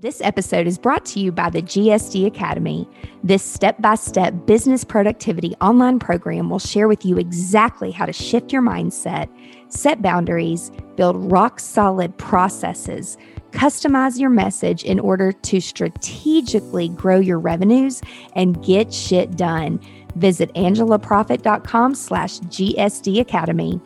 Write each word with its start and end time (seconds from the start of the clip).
This 0.00 0.22
episode 0.22 0.66
is 0.66 0.78
brought 0.78 1.04
to 1.06 1.20
you 1.20 1.30
by 1.30 1.50
the 1.50 1.60
GSD 1.60 2.24
Academy. 2.24 2.88
This 3.22 3.42
step 3.42 3.82
by 3.82 3.96
step 3.96 4.46
business 4.46 4.82
productivity 4.82 5.54
online 5.60 5.98
program 5.98 6.48
will 6.48 6.58
share 6.58 6.88
with 6.88 7.04
you 7.04 7.18
exactly 7.18 7.90
how 7.90 8.06
to 8.06 8.12
shift 8.14 8.50
your 8.50 8.62
mindset, 8.62 9.28
set 9.68 10.00
boundaries, 10.00 10.72
build 10.96 11.30
rock 11.30 11.60
solid 11.60 12.16
processes, 12.16 13.18
customize 13.50 14.18
your 14.18 14.30
message 14.30 14.84
in 14.84 14.98
order 14.98 15.32
to 15.32 15.60
strategically 15.60 16.88
grow 16.88 17.18
your 17.18 17.38
revenues 17.38 18.00
and 18.34 18.64
get 18.64 18.94
shit 18.94 19.36
done. 19.36 19.78
Visit 20.16 20.50
angelaproffitt.com 20.54 21.94
slash 21.94 22.38
GSD 22.40 23.20
Academy. 23.20 23.78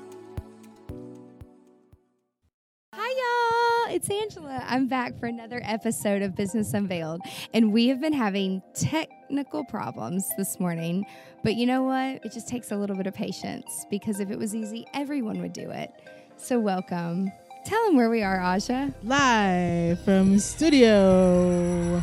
It's 3.95 4.11
Angela. 4.11 4.61
I'm 4.67 4.89
back 4.89 5.17
for 5.21 5.27
another 5.27 5.61
episode 5.63 6.21
of 6.21 6.35
Business 6.35 6.75
Unveiled. 6.75 7.21
And 7.53 7.73
we 7.73 7.87
have 7.87 8.01
been 8.01 8.13
having 8.13 8.61
technical 8.75 9.65
problems 9.67 10.29
this 10.37 10.59
morning. 10.59 11.07
But 11.45 11.55
you 11.55 11.65
know 11.65 11.85
what? 11.85 12.25
It 12.25 12.33
just 12.33 12.49
takes 12.49 12.73
a 12.73 12.77
little 12.77 12.97
bit 12.97 13.07
of 13.07 13.15
patience 13.15 13.87
because 13.89 14.19
if 14.19 14.33
it 14.33 14.39
was 14.39 14.53
easy, 14.53 14.85
everyone 14.95 15.41
would 15.41 15.53
do 15.53 15.71
it. 15.71 15.93
So, 16.37 16.59
welcome. 16.59 17.31
Tell 17.65 17.87
them 17.87 17.95
where 17.95 18.11
we 18.11 18.25
are, 18.25 18.41
Aja. 18.41 18.93
Live 19.05 20.01
from 20.01 20.41
Studio 20.41 22.03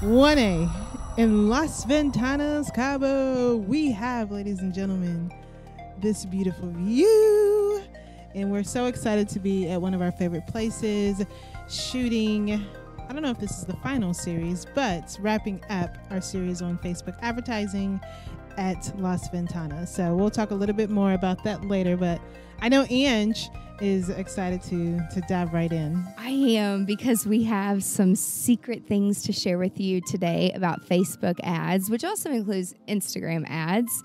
1A 0.00 0.70
in 1.18 1.48
Las 1.48 1.84
Ventanas, 1.86 2.72
Cabo. 2.72 3.56
We 3.56 3.90
have, 3.90 4.30
ladies 4.30 4.60
and 4.60 4.72
gentlemen, 4.72 5.32
this 5.98 6.24
beautiful 6.24 6.70
view 6.70 7.53
and 8.34 8.50
we're 8.50 8.64
so 8.64 8.86
excited 8.86 9.28
to 9.30 9.38
be 9.38 9.68
at 9.68 9.80
one 9.80 9.94
of 9.94 10.02
our 10.02 10.12
favorite 10.12 10.46
places 10.46 11.24
shooting. 11.68 12.52
I 13.08 13.12
don't 13.12 13.22
know 13.22 13.30
if 13.30 13.38
this 13.38 13.58
is 13.58 13.64
the 13.64 13.76
final 13.76 14.14
series, 14.14 14.66
but 14.74 15.16
wrapping 15.20 15.62
up 15.70 15.96
our 16.10 16.20
series 16.20 16.62
on 16.62 16.78
Facebook 16.78 17.16
advertising 17.22 18.00
at 18.56 18.92
Las 18.98 19.28
Ventanas. 19.28 19.88
So 19.88 20.14
we'll 20.14 20.30
talk 20.30 20.50
a 20.50 20.54
little 20.54 20.74
bit 20.74 20.90
more 20.90 21.12
about 21.12 21.44
that 21.44 21.64
later, 21.64 21.96
but 21.96 22.20
I 22.60 22.68
know 22.68 22.86
Ange 22.88 23.50
is 23.80 24.08
excited 24.08 24.62
to 24.62 25.00
to 25.12 25.20
dive 25.28 25.52
right 25.52 25.72
in. 25.72 26.04
I 26.16 26.30
am 26.30 26.84
because 26.84 27.26
we 27.26 27.42
have 27.44 27.82
some 27.82 28.14
secret 28.14 28.86
things 28.86 29.22
to 29.24 29.32
share 29.32 29.58
with 29.58 29.80
you 29.80 30.00
today 30.00 30.52
about 30.54 30.86
Facebook 30.86 31.38
ads, 31.42 31.90
which 31.90 32.04
also 32.04 32.30
includes 32.30 32.74
Instagram 32.88 33.44
ads. 33.48 34.02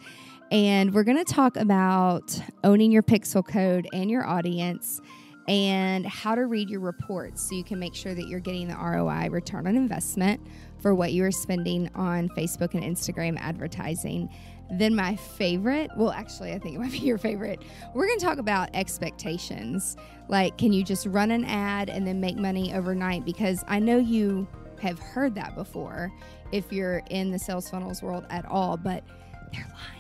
And 0.52 0.94
we're 0.94 1.04
going 1.04 1.24
to 1.24 1.32
talk 1.32 1.58
about 1.58 2.40
owning 2.64 2.92
your 2.92 3.04
pixel 3.04 3.46
code 3.46 3.88
and 3.94 4.10
your 4.10 4.26
audience 4.26 5.00
and 5.48 6.06
how 6.06 6.36
to 6.36 6.46
read 6.46 6.70
your 6.70 6.80
reports 6.80 7.42
so 7.42 7.56
you 7.56 7.64
can 7.64 7.80
make 7.80 7.96
sure 7.96 8.14
that 8.14 8.28
you're 8.28 8.40
getting 8.40 8.68
the 8.68 8.76
ROI, 8.76 9.30
return 9.30 9.68
on 9.68 9.76
investment, 9.76 10.42
for 10.80 10.96
what 10.96 11.12
you 11.12 11.24
are 11.24 11.32
spending 11.32 11.90
on 11.96 12.30
Facebook 12.30 12.74
and 12.74 12.84
Instagram 12.84 13.38
advertising. 13.40 14.30
Then, 14.72 14.96
my 14.96 15.16
favorite, 15.16 15.92
well, 15.98 16.12
actually, 16.12 16.54
I 16.54 16.60
think 16.60 16.76
it 16.76 16.80
might 16.80 16.92
be 16.92 16.98
your 17.00 17.18
favorite, 17.18 17.64
we're 17.94 18.08
going 18.08 18.20
to 18.20 18.26
talk 18.26 18.38
about 18.38 18.70
expectations. 18.74 19.98
Like, 20.30 20.58
can 20.58 20.72
you 20.72 20.84
just 20.84 21.06
run 21.08 21.32
an 21.32 21.46
ad 21.46 21.90
and 21.90 22.08
then 22.08 22.20
make 22.20 22.38
money 22.38 22.74
overnight? 22.74 23.26
Because 23.26 23.64
I 23.68 23.80
know 23.80 23.98
you 23.98 24.48
have 24.82 25.00
heard 25.00 25.36
that 25.36 25.56
before 25.56 26.12
if 26.52 26.72
you're 26.72 27.02
in 27.10 27.32
the 27.32 27.40
sales 27.40 27.70
funnels 27.70 28.02
world 28.02 28.26
at 28.30 28.46
all, 28.46 28.78
but 28.78 29.04
they're 29.52 29.68
lying 29.74 29.99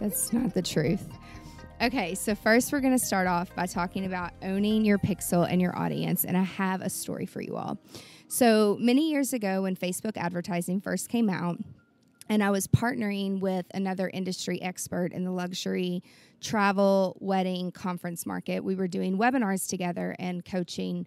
that's 0.00 0.32
not 0.32 0.54
the 0.54 0.62
truth. 0.62 1.08
Okay, 1.80 2.14
so 2.14 2.34
first 2.34 2.72
we're 2.72 2.80
going 2.80 2.96
to 2.98 3.04
start 3.04 3.28
off 3.28 3.54
by 3.54 3.66
talking 3.66 4.04
about 4.04 4.32
owning 4.42 4.84
your 4.84 4.98
pixel 4.98 5.46
and 5.48 5.60
your 5.60 5.76
audience, 5.78 6.24
and 6.24 6.36
I 6.36 6.42
have 6.42 6.80
a 6.80 6.90
story 6.90 7.26
for 7.26 7.40
you 7.40 7.56
all. 7.56 7.78
So, 8.26 8.76
many 8.80 9.10
years 9.10 9.32
ago, 9.32 9.62
when 9.62 9.76
Facebook 9.76 10.16
advertising 10.16 10.80
first 10.80 11.08
came 11.08 11.30
out, 11.30 11.58
and 12.28 12.42
I 12.42 12.50
was 12.50 12.66
partnering 12.66 13.40
with 13.40 13.66
another 13.72 14.10
industry 14.12 14.60
expert 14.60 15.12
in 15.12 15.24
the 15.24 15.30
luxury 15.30 16.02
travel, 16.40 17.16
wedding, 17.20 17.72
conference 17.72 18.26
market. 18.26 18.62
We 18.62 18.74
were 18.74 18.88
doing 18.88 19.16
webinars 19.18 19.68
together 19.68 20.14
and 20.18 20.44
coaching 20.44 21.06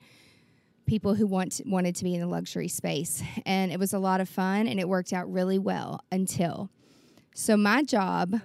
people 0.85 1.15
who 1.15 1.25
want 1.27 1.61
wanted 1.65 1.95
to 1.95 2.03
be 2.03 2.15
in 2.15 2.21
the 2.21 2.27
luxury 2.27 2.67
space. 2.67 3.23
And 3.45 3.71
it 3.71 3.79
was 3.79 3.93
a 3.93 3.99
lot 3.99 4.21
of 4.21 4.29
fun 4.29 4.67
and 4.67 4.79
it 4.79 4.87
worked 4.87 5.13
out 5.13 5.31
really 5.31 5.59
well 5.59 6.01
until 6.11 6.69
so 7.33 7.55
my 7.55 7.83
job 7.83 8.41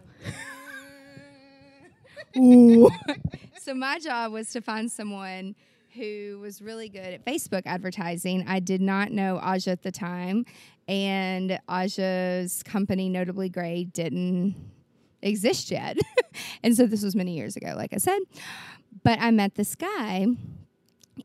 so 2.35 3.75
my 3.75 3.99
job 3.99 4.33
was 4.33 4.51
to 4.51 4.61
find 4.61 4.91
someone 4.91 5.55
who 5.97 6.39
was 6.41 6.61
really 6.61 6.89
good 6.89 7.01
at 7.01 7.25
Facebook 7.25 7.63
advertising. 7.65 8.45
I 8.47 8.61
did 8.61 8.81
not 8.81 9.11
know 9.11 9.39
Aja 9.39 9.71
at 9.71 9.83
the 9.83 9.91
time, 9.91 10.45
and 10.87 11.59
Aja's 11.71 12.63
company, 12.63 13.09
Notably 13.09 13.49
Gray, 13.49 13.85
didn't 13.85 14.55
exist 15.23 15.71
yet. 15.71 15.97
and 16.63 16.77
so 16.77 16.87
this 16.87 17.03
was 17.03 17.17
many 17.17 17.35
years 17.35 17.57
ago, 17.57 17.73
like 17.75 17.93
I 17.93 17.99
said. 17.99 18.19
But 19.03 19.19
I 19.21 19.31
met 19.31 19.55
this 19.55 19.75
guy. 19.75 20.27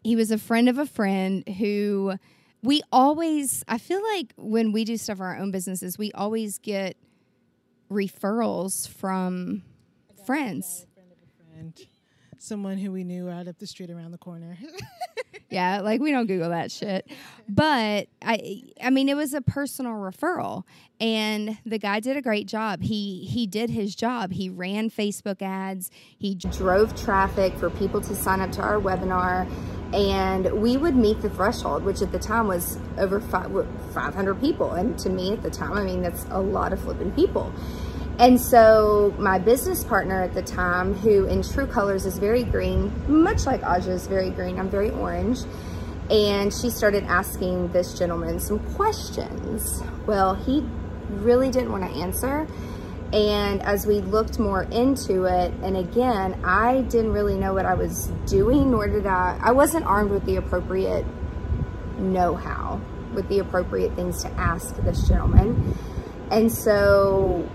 He 0.03 0.16
was 0.16 0.31
a 0.31 0.38
friend 0.38 0.69
of 0.69 0.78
a 0.78 0.85
friend 0.85 1.47
who 1.47 2.13
we 2.63 2.81
always, 2.91 3.63
I 3.68 3.78
feel 3.78 4.02
like 4.16 4.34
when 4.38 4.72
we 4.72 4.85
do 4.85 4.97
stuff 4.97 5.18
for 5.18 5.25
our 5.25 5.38
own 5.38 5.52
businesses, 5.52 5.97
we 5.97 6.12
always 6.13 6.57
get– 6.57 6.97
referrals 7.91 8.88
from 8.88 9.63
friends. 10.25 10.88
Someone 12.40 12.78
who 12.79 12.91
we 12.91 13.03
knew 13.03 13.28
right 13.28 13.47
up 13.47 13.59
the 13.59 13.68
street 13.68 13.91
around 13.91 14.12
the 14.12 14.18
corner. 14.18 14.57
yeah, 15.51 15.81
like 15.81 16.00
we 16.01 16.12
don't 16.12 16.28
Google 16.28 16.50
that 16.50 16.72
shit. 16.72 17.07
But 17.47 18.07
I 18.22 18.63
I 18.81 18.89
mean 18.89 19.09
it 19.09 19.17
was 19.17 19.34
a 19.34 19.41
personal 19.41 19.94
referral 19.94 20.63
and 21.00 21.57
the 21.66 21.78
guy 21.78 22.00
did 22.00 22.16
a 22.16 22.22
great 22.22 22.47
job. 22.47 22.81
He 22.81 23.25
he 23.25 23.45
did 23.45 23.69
his 23.69 23.94
job. 23.94 24.31
He 24.31 24.50
ran 24.50 24.90
Facebook 24.90 25.41
ads. 25.41 25.91
He 26.17 26.35
drove 26.35 26.95
traffic 26.95 27.53
for 27.57 27.69
people 27.69 28.00
to 28.01 28.16
sign 28.16 28.40
up 28.40 28.51
to 28.53 28.61
our 28.61 28.79
webinar 28.79 29.47
and 29.94 30.50
we 30.61 30.78
would 30.78 30.95
meet 30.95 31.22
the 31.22 31.29
threshold 31.29 31.84
which 31.84 32.01
at 32.01 32.13
the 32.13 32.19
time 32.19 32.47
was 32.47 32.78
over 32.97 33.19
five, 33.19 33.51
500 33.94 34.40
people 34.40 34.72
and 34.72 34.97
to 34.97 35.09
me 35.09 35.34
at 35.34 35.44
the 35.44 35.50
time 35.50 35.73
i 35.73 35.84
mean 35.84 36.01
that's 36.01 36.23
a 36.29 36.40
lot 36.40 36.72
of 36.72 36.79
flipping 36.79 37.11
people 37.11 37.51
and 38.19 38.39
so 38.39 39.13
my 39.17 39.39
business 39.39 39.83
partner 39.83 40.22
at 40.22 40.33
the 40.33 40.41
time, 40.41 40.94
who 40.94 41.25
in 41.25 41.44
true 41.44 41.67
colors 41.67 42.05
is 42.05 42.17
very 42.17 42.44
green, 42.44 42.91
much 43.07 43.45
like 43.45 43.63
Aja 43.63 43.91
is 43.91 44.07
very 44.07 44.29
green, 44.29 44.59
I'm 44.59 44.69
very 44.69 44.91
orange. 44.91 45.39
And 46.09 46.53
she 46.53 46.69
started 46.69 47.03
asking 47.05 47.72
this 47.72 47.97
gentleman 47.97 48.40
some 48.40 48.59
questions. 48.75 49.81
Well, 50.05 50.35
he 50.35 50.67
really 51.09 51.49
didn't 51.49 51.72
want 51.72 51.84
to 51.84 51.99
answer. 51.99 52.47
And 53.13 53.61
as 53.61 53.85
we 53.85 53.99
looked 53.99 54.40
more 54.40 54.64
into 54.64 55.25
it, 55.25 55.53
and 55.64 55.75
again, 55.75 56.40
I 56.46 56.81
didn't 56.81 57.11
really 57.11 57.37
know 57.37 57.53
what 57.53 57.66
I 57.66 57.73
was 57.73 58.07
doing, 58.25 58.72
nor 58.72 58.87
did 58.87 59.05
I, 59.05 59.40
I 59.41 59.52
wasn't 59.52 59.85
armed 59.85 60.11
with 60.11 60.25
the 60.25 60.37
appropriate 60.37 61.05
know-how, 61.97 62.79
with 63.14 63.28
the 63.28 63.40
appropriate 63.40 63.93
things 63.96 64.23
to 64.23 64.29
ask 64.31 64.75
this 64.78 65.07
gentleman. 65.07 65.78
And 66.29 66.52
so 66.52 67.49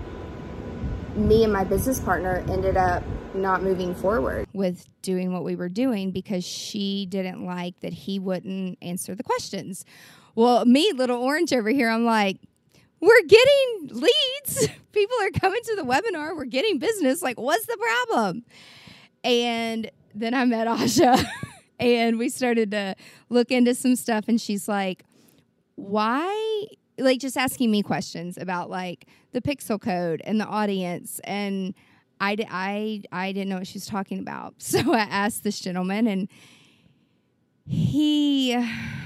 me 1.17 1.43
and 1.43 1.51
my 1.51 1.63
business 1.63 1.99
partner 1.99 2.43
ended 2.49 2.77
up 2.77 3.03
not 3.33 3.63
moving 3.63 3.93
forward 3.95 4.47
with 4.53 4.87
doing 5.01 5.33
what 5.33 5.43
we 5.43 5.55
were 5.55 5.69
doing 5.69 6.11
because 6.11 6.45
she 6.45 7.05
didn't 7.07 7.45
like 7.45 7.79
that 7.81 7.93
he 7.93 8.19
wouldn't 8.19 8.77
answer 8.81 9.15
the 9.15 9.23
questions. 9.23 9.85
Well, 10.35 10.65
me, 10.65 10.91
little 10.93 11.21
orange 11.21 11.51
over 11.51 11.69
here, 11.69 11.89
I'm 11.89 12.05
like, 12.05 12.37
we're 12.99 13.23
getting 13.27 13.89
leads. 13.89 14.69
People 14.91 15.17
are 15.21 15.31
coming 15.31 15.61
to 15.63 15.75
the 15.75 15.83
webinar. 15.83 16.35
We're 16.35 16.45
getting 16.45 16.79
business. 16.79 17.21
Like, 17.21 17.39
what's 17.39 17.65
the 17.65 17.77
problem? 17.77 18.43
And 19.23 19.91
then 20.15 20.33
I 20.33 20.45
met 20.45 20.67
Aja 20.67 21.17
and 21.79 22.17
we 22.17 22.29
started 22.29 22.71
to 22.71 22.95
look 23.29 23.51
into 23.51 23.75
some 23.75 23.95
stuff 23.95 24.25
and 24.27 24.39
she's 24.39 24.67
like 24.67 25.03
why 25.75 26.65
like 26.97 27.19
just 27.19 27.37
asking 27.37 27.71
me 27.71 27.83
questions 27.83 28.37
about 28.37 28.69
like 28.69 29.05
the 29.31 29.41
pixel 29.41 29.79
code 29.79 30.21
and 30.25 30.39
the 30.39 30.45
audience 30.45 31.19
and 31.23 31.73
I, 32.19 32.35
I, 32.49 33.01
I 33.11 33.31
didn't 33.31 33.49
know 33.49 33.57
what 33.57 33.67
she 33.67 33.75
was 33.75 33.85
talking 33.85 34.19
about. 34.19 34.55
So 34.59 34.93
i 34.93 34.99
asked 35.01 35.43
this 35.43 35.59
gentleman 35.59 36.07
and 36.07 36.27
he 37.65 38.55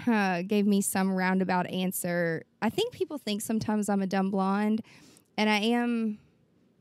uh, 0.08 0.44
gave 0.44 0.68
me 0.68 0.82
some 0.82 1.14
roundabout 1.14 1.68
answer. 1.68 2.44
I 2.62 2.70
think 2.70 2.94
people 2.94 3.18
think 3.18 3.42
sometimes 3.42 3.90
i'm 3.90 4.02
a 4.02 4.08
dumb 4.08 4.32
blonde 4.32 4.82
and 5.38 5.50
i 5.50 5.58
am 5.58 6.20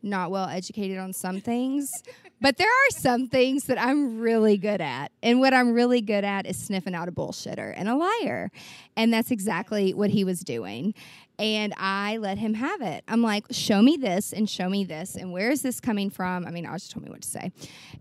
not 0.02 0.30
well 0.30 0.48
educated 0.48 0.98
on 0.98 1.12
some 1.12 1.40
things, 1.40 2.02
but 2.40 2.56
there 2.56 2.68
are 2.68 2.90
some 2.90 3.28
things 3.28 3.64
that 3.64 3.80
I'm 3.80 4.18
really 4.18 4.56
good 4.56 4.80
at. 4.80 5.12
And 5.22 5.40
what 5.40 5.52
I'm 5.52 5.72
really 5.72 6.00
good 6.00 6.24
at 6.24 6.46
is 6.46 6.56
sniffing 6.58 6.94
out 6.94 7.08
a 7.08 7.12
bullshitter 7.12 7.72
and 7.76 7.88
a 7.88 7.96
liar. 7.96 8.50
And 8.96 9.12
that's 9.12 9.30
exactly 9.30 9.92
what 9.92 10.10
he 10.10 10.24
was 10.24 10.40
doing. 10.40 10.94
And 11.38 11.74
I 11.76 12.18
let 12.18 12.38
him 12.38 12.54
have 12.54 12.80
it. 12.80 13.04
I'm 13.08 13.22
like, 13.22 13.44
show 13.50 13.82
me 13.82 13.96
this 13.96 14.32
and 14.32 14.48
show 14.48 14.68
me 14.68 14.84
this. 14.84 15.16
And 15.16 15.32
where 15.32 15.50
is 15.50 15.62
this 15.62 15.80
coming 15.80 16.10
from? 16.10 16.46
I 16.46 16.50
mean, 16.50 16.66
I 16.66 16.74
just 16.74 16.90
told 16.90 17.04
me 17.04 17.10
what 17.10 17.22
to 17.22 17.28
say. 17.28 17.52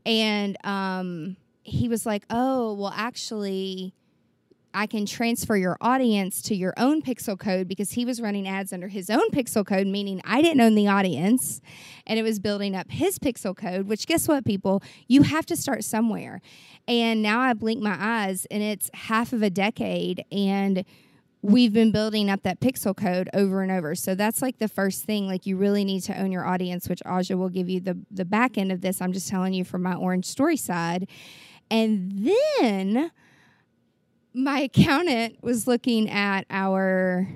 And 0.05 0.57
um, 0.65 1.37
he 1.63 1.87
was 1.87 2.05
like, 2.05 2.23
oh, 2.29 2.73
well, 2.73 2.93
actually, 2.95 3.93
I 4.73 4.85
can 4.85 5.05
transfer 5.05 5.55
your 5.55 5.77
audience 5.81 6.41
to 6.43 6.55
your 6.55 6.73
own 6.77 7.01
pixel 7.01 7.37
code 7.37 7.67
because 7.67 7.91
he 7.91 8.05
was 8.05 8.21
running 8.21 8.47
ads 8.47 8.71
under 8.71 8.87
his 8.87 9.09
own 9.09 9.29
pixel 9.31 9.65
code, 9.65 9.87
meaning 9.87 10.21
I 10.23 10.41
didn't 10.41 10.61
own 10.61 10.75
the 10.75 10.87
audience 10.87 11.61
and 12.05 12.19
it 12.19 12.23
was 12.23 12.39
building 12.39 12.75
up 12.75 12.91
his 12.91 13.17
pixel 13.17 13.55
code, 13.55 13.87
which 13.87 14.05
guess 14.05 14.27
what, 14.27 14.45
people? 14.45 14.83
You 15.07 15.23
have 15.23 15.45
to 15.47 15.55
start 15.55 15.83
somewhere. 15.83 16.41
And 16.87 17.21
now 17.21 17.39
I 17.39 17.53
blink 17.53 17.81
my 17.81 17.97
eyes 17.99 18.45
and 18.51 18.61
it's 18.61 18.89
half 18.93 19.33
of 19.33 19.41
a 19.41 19.49
decade 19.49 20.23
and 20.31 20.85
we've 21.41 21.73
been 21.73 21.91
building 21.91 22.29
up 22.29 22.43
that 22.43 22.59
pixel 22.59 22.95
code 22.95 23.29
over 23.33 23.61
and 23.61 23.71
over. 23.71 23.95
So 23.95 24.13
that's 24.13 24.41
like 24.41 24.59
the 24.59 24.67
first 24.67 25.05
thing. 25.05 25.27
Like 25.27 25.45
you 25.45 25.57
really 25.57 25.85
need 25.85 26.01
to 26.01 26.19
own 26.19 26.31
your 26.31 26.45
audience, 26.45 26.89
which 26.89 27.01
Aja 27.05 27.37
will 27.37 27.49
give 27.49 27.69
you 27.69 27.79
the 27.79 27.97
the 28.11 28.25
back 28.25 28.57
end 28.57 28.71
of 28.71 28.81
this. 28.81 29.01
I'm 29.01 29.13
just 29.13 29.29
telling 29.29 29.53
you 29.53 29.63
from 29.63 29.81
my 29.81 29.95
orange 29.95 30.25
story 30.25 30.57
side. 30.57 31.07
And 31.71 32.11
then 32.59 33.11
my 34.33 34.61
accountant 34.61 35.43
was 35.43 35.67
looking 35.67 36.09
at 36.09 36.45
our 36.49 37.27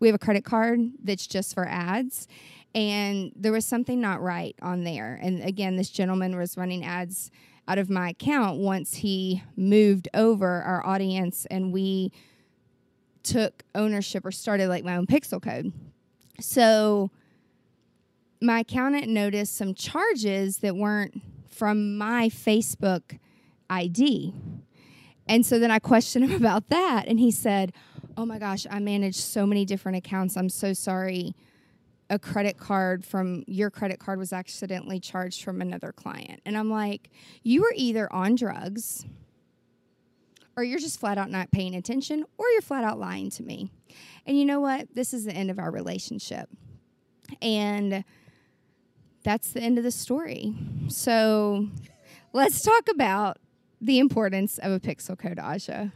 we 0.00 0.08
have 0.08 0.14
a 0.14 0.18
credit 0.18 0.44
card 0.44 0.80
that's 1.02 1.26
just 1.26 1.54
for 1.54 1.66
ads 1.66 2.26
and 2.74 3.32
there 3.36 3.52
was 3.52 3.66
something 3.66 4.00
not 4.00 4.22
right 4.22 4.54
on 4.62 4.84
there. 4.84 5.18
And 5.22 5.42
again 5.42 5.76
this 5.76 5.90
gentleman 5.90 6.36
was 6.36 6.56
running 6.56 6.84
ads 6.84 7.30
out 7.68 7.78
of 7.78 7.88
my 7.88 8.10
account 8.10 8.58
once 8.58 8.94
he 8.94 9.42
moved 9.56 10.08
over 10.14 10.62
our 10.62 10.84
audience 10.84 11.46
and 11.50 11.72
we 11.72 12.10
took 13.22 13.62
ownership 13.74 14.24
or 14.24 14.32
started 14.32 14.68
like 14.68 14.82
my 14.82 14.96
own 14.96 15.06
pixel 15.06 15.40
code. 15.40 15.72
So 16.40 17.10
my 18.40 18.60
accountant 18.60 19.08
noticed 19.08 19.56
some 19.56 19.74
charges 19.74 20.58
that 20.58 20.74
weren't 20.74 21.20
from 21.48 21.98
my 21.98 22.28
facebook 22.28 23.18
id 23.68 24.32
and 25.30 25.46
so 25.46 25.60
then 25.60 25.70
I 25.70 25.78
questioned 25.78 26.24
him 26.28 26.36
about 26.36 26.68
that, 26.68 27.06
and 27.06 27.18
he 27.18 27.30
said, 27.30 27.72
Oh 28.16 28.26
my 28.26 28.38
gosh, 28.38 28.66
I 28.68 28.80
manage 28.80 29.14
so 29.14 29.46
many 29.46 29.64
different 29.64 29.96
accounts. 29.96 30.36
I'm 30.36 30.50
so 30.50 30.74
sorry. 30.74 31.34
A 32.10 32.18
credit 32.18 32.58
card 32.58 33.04
from 33.04 33.44
your 33.46 33.70
credit 33.70 34.00
card 34.00 34.18
was 34.18 34.32
accidentally 34.32 34.98
charged 34.98 35.44
from 35.44 35.62
another 35.62 35.92
client. 35.92 36.40
And 36.44 36.58
I'm 36.58 36.68
like, 36.68 37.08
You 37.42 37.62
were 37.62 37.72
either 37.76 38.12
on 38.12 38.34
drugs, 38.34 39.06
or 40.56 40.64
you're 40.64 40.80
just 40.80 40.98
flat 40.98 41.16
out 41.16 41.30
not 41.30 41.52
paying 41.52 41.76
attention, 41.76 42.24
or 42.36 42.48
you're 42.48 42.60
flat 42.60 42.82
out 42.82 42.98
lying 42.98 43.30
to 43.30 43.44
me. 43.44 43.70
And 44.26 44.36
you 44.36 44.44
know 44.44 44.60
what? 44.60 44.92
This 44.94 45.14
is 45.14 45.24
the 45.24 45.32
end 45.32 45.50
of 45.50 45.60
our 45.60 45.70
relationship. 45.70 46.50
And 47.40 48.04
that's 49.22 49.52
the 49.52 49.60
end 49.60 49.78
of 49.78 49.84
the 49.84 49.92
story. 49.92 50.54
So 50.88 51.68
let's 52.32 52.62
talk 52.62 52.88
about 52.88 53.38
the 53.80 53.98
importance 53.98 54.58
of 54.58 54.72
a 54.72 54.80
pixel 54.80 55.18
code, 55.18 55.38
Aja. 55.38 55.92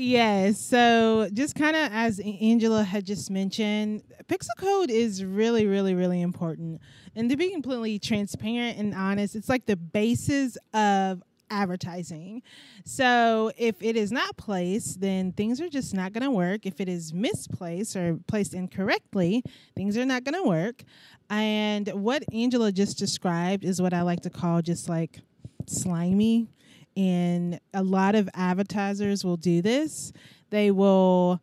Yes. 0.00 0.60
So, 0.60 1.28
just 1.32 1.56
kind 1.56 1.74
of 1.74 1.90
as 1.92 2.20
Angela 2.20 2.84
had 2.84 3.04
just 3.04 3.32
mentioned, 3.32 4.04
pixel 4.28 4.56
code 4.56 4.90
is 4.90 5.24
really, 5.24 5.66
really, 5.66 5.94
really 5.94 6.20
important. 6.20 6.80
And 7.16 7.28
to 7.30 7.36
be 7.36 7.50
completely 7.50 7.98
transparent 7.98 8.78
and 8.78 8.94
honest, 8.94 9.34
it's 9.34 9.48
like 9.48 9.66
the 9.66 9.76
basis 9.76 10.56
of 10.72 11.22
advertising. 11.50 12.42
So, 12.84 13.50
if 13.56 13.82
it 13.82 13.96
is 13.96 14.12
not 14.12 14.36
placed, 14.36 15.00
then 15.00 15.32
things 15.32 15.60
are 15.60 15.68
just 15.68 15.94
not 15.94 16.12
going 16.12 16.22
to 16.22 16.30
work. 16.30 16.64
If 16.64 16.80
it 16.80 16.88
is 16.88 17.12
misplaced 17.12 17.96
or 17.96 18.20
placed 18.28 18.54
incorrectly, 18.54 19.42
things 19.74 19.96
are 19.96 20.06
not 20.06 20.22
going 20.22 20.40
to 20.40 20.48
work. 20.48 20.84
And 21.28 21.88
what 21.88 22.22
Angela 22.32 22.70
just 22.70 22.98
described 22.98 23.64
is 23.64 23.82
what 23.82 23.92
I 23.92 24.02
like 24.02 24.20
to 24.20 24.30
call 24.30 24.62
just 24.62 24.88
like 24.88 25.22
slimy 25.70 26.48
and 26.96 27.60
a 27.72 27.82
lot 27.82 28.14
of 28.14 28.28
advertisers 28.34 29.24
will 29.24 29.36
do 29.36 29.62
this. 29.62 30.12
They 30.50 30.70
will 30.70 31.40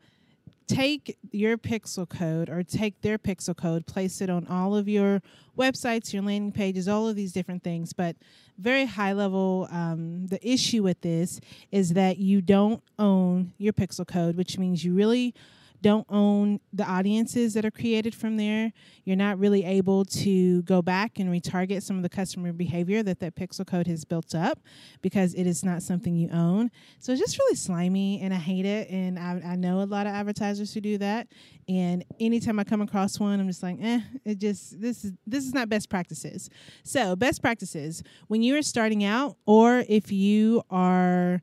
take 0.68 1.18
your 1.32 1.58
pixel 1.58 2.10
code 2.10 2.50
or 2.50 2.64
take 2.64 3.02
their 3.02 3.18
pixel 3.18 3.56
code, 3.56 3.86
place 3.86 4.20
it 4.20 4.30
on 4.30 4.48
all 4.48 4.76
of 4.76 4.90
your 4.90 5.22
websites, 5.58 6.12
your 6.12 6.24
landing 6.24 6.52
pages, 6.52 6.88
all 6.88 7.08
of 7.08 7.16
these 7.16 7.32
different 7.32 7.64
things. 7.64 7.94
But 7.94 8.16
very 8.58 8.86
high 8.86 9.14
level, 9.14 9.68
um, 9.72 10.28
the 10.28 10.46
issue 10.48 10.84
with 10.84 11.02
this 11.02 11.40
is 11.72 11.94
that 11.94 12.18
you 12.18 12.42
don't 12.42 12.82
own 12.98 13.54
your 13.58 13.74
pixel 13.74 14.08
code, 14.08 14.36
which 14.36 14.58
means 14.58 14.84
you 14.84 14.94
really 14.94 15.34
don't 15.82 16.06
own 16.10 16.60
the 16.74 16.84
audiences 16.84 17.54
that 17.54 17.66
are 17.66 17.72
created 17.72 18.16
from 18.16 18.38
there. 18.38 18.72
You're 19.04 19.16
not 19.16 19.38
really 19.40 19.64
able 19.64 20.06
to 20.06 20.62
go 20.64 20.82
back 20.82 21.20
and 21.20 21.30
retarget 21.30 21.84
some 21.84 21.98
of 21.98 22.04
the 22.04 22.10
customer 22.10 22.54
behavior 22.54 23.04
that 23.04 23.20
that 23.20 23.36
pixel 23.36 23.66
code 23.66 23.88
has 23.88 24.06
built 24.06 24.34
up 24.34 24.60
because 25.02 25.34
it 25.34 25.46
is 25.46 25.64
not 25.64 25.84
something 25.84 26.16
you 26.16 26.30
own. 26.32 26.72
So 27.00 27.12
it's 27.12 27.22
just 27.22 27.38
really 27.38 27.56
slimy 27.56 28.22
and 28.22 28.34
I 28.34 28.38
hate 28.38 28.66
it. 28.66 28.90
And 28.90 29.20
I, 29.20 29.42
I 29.46 29.56
know 29.56 29.82
a 29.82 29.86
lot 29.86 30.08
of 30.08 30.14
advertisers 30.14 30.74
who 30.74 30.82
do 30.82 30.98
that. 30.98 31.28
And 31.68 32.04
anytime 32.20 32.60
I 32.60 32.64
come 32.64 32.82
across 32.82 33.20
one, 33.20 33.40
I'm 33.40 33.48
just 33.48 33.64
like, 33.64 33.78
eh, 33.82 34.00
it 34.24 34.40
just, 34.40 34.80
this 34.80 35.04
is, 35.06 35.14
this 35.26 35.46
is 35.46 35.54
not 35.54 35.70
best 35.70 35.90
practices. 35.90 36.50
So 36.84 37.16
best 37.16 37.42
practices, 37.42 38.04
when 38.28 38.42
you 38.42 38.58
are 38.58 38.62
starting 38.62 39.04
out 39.04 39.38
or 39.46 39.84
if 39.88 40.12
you 40.12 40.64
are 40.70 41.42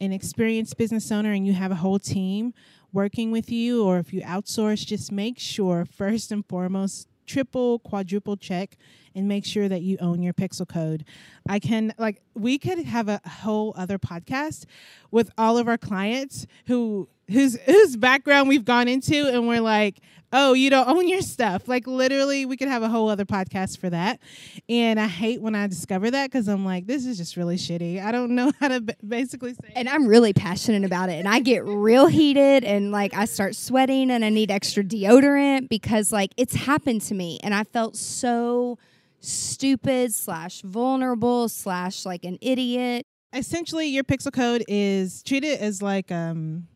an 0.00 0.12
experienced 0.12 0.76
business 0.76 1.12
owner 1.12 1.32
and 1.32 1.46
you 1.46 1.52
have 1.52 1.70
a 1.70 1.76
whole 1.76 1.98
team, 1.98 2.52
working 2.92 3.30
with 3.30 3.50
you 3.50 3.84
or 3.84 3.98
if 3.98 4.12
you 4.12 4.22
outsource, 4.22 4.86
just 4.86 5.10
make 5.12 5.38
sure 5.38 5.84
first 5.84 6.30
and 6.32 6.44
foremost 6.46 7.08
triple, 7.26 7.78
quadruple 7.78 8.36
check 8.36 8.76
and 9.14 9.28
make 9.28 9.44
sure 9.44 9.68
that 9.68 9.82
you 9.82 9.96
own 10.00 10.22
your 10.22 10.34
pixel 10.34 10.68
code. 10.68 11.04
I 11.48 11.58
can 11.58 11.92
like 11.98 12.22
we 12.34 12.58
could 12.58 12.78
have 12.84 13.08
a 13.08 13.20
whole 13.26 13.74
other 13.76 13.98
podcast 13.98 14.64
with 15.10 15.30
all 15.36 15.58
of 15.58 15.68
our 15.68 15.78
clients 15.78 16.46
who 16.66 17.08
whose 17.30 17.58
whose 17.62 17.96
background 17.96 18.48
we've 18.48 18.64
gone 18.64 18.88
into 18.88 19.26
and 19.26 19.48
we're 19.48 19.60
like, 19.60 20.00
"Oh, 20.32 20.52
you 20.52 20.70
don't 20.70 20.88
own 20.88 21.08
your 21.08 21.22
stuff." 21.22 21.66
Like 21.66 21.86
literally 21.86 22.46
we 22.46 22.56
could 22.56 22.68
have 22.68 22.82
a 22.82 22.88
whole 22.88 23.08
other 23.08 23.24
podcast 23.24 23.78
for 23.78 23.90
that. 23.90 24.20
And 24.68 25.00
I 25.00 25.06
hate 25.06 25.40
when 25.40 25.54
I 25.54 25.66
discover 25.66 26.10
that 26.10 26.30
cuz 26.30 26.48
I'm 26.48 26.64
like, 26.64 26.86
this 26.86 27.06
is 27.06 27.16
just 27.16 27.36
really 27.36 27.56
shitty. 27.56 28.02
I 28.02 28.12
don't 28.12 28.34
know 28.34 28.52
how 28.60 28.68
to 28.68 28.80
basically 29.06 29.54
say 29.54 29.72
And 29.74 29.88
I'm 29.88 30.06
really 30.06 30.32
passionate 30.32 30.84
about 30.84 31.08
it 31.08 31.14
and 31.14 31.28
I 31.28 31.40
get 31.40 31.64
real 31.64 32.06
heated 32.06 32.64
and 32.64 32.92
like 32.92 33.14
I 33.14 33.24
start 33.24 33.56
sweating 33.56 34.10
and 34.10 34.24
I 34.24 34.28
need 34.28 34.50
extra 34.50 34.84
deodorant 34.84 35.68
because 35.68 36.12
like 36.12 36.32
it's 36.36 36.54
happened 36.54 37.00
to 37.02 37.14
me 37.14 37.40
and 37.42 37.54
I 37.54 37.64
felt 37.64 37.96
so 37.96 38.78
stupid 39.22 40.12
slash 40.12 40.60
vulnerable 40.62 41.48
slash 41.48 42.04
like 42.04 42.24
an 42.24 42.38
idiot. 42.40 43.04
Essentially, 43.32 43.86
your 43.86 44.04
pixel 44.04 44.32
code 44.32 44.64
is 44.68 45.22
treated 45.22 45.58
as 45.60 45.80
like 45.80 46.12
um 46.12 46.66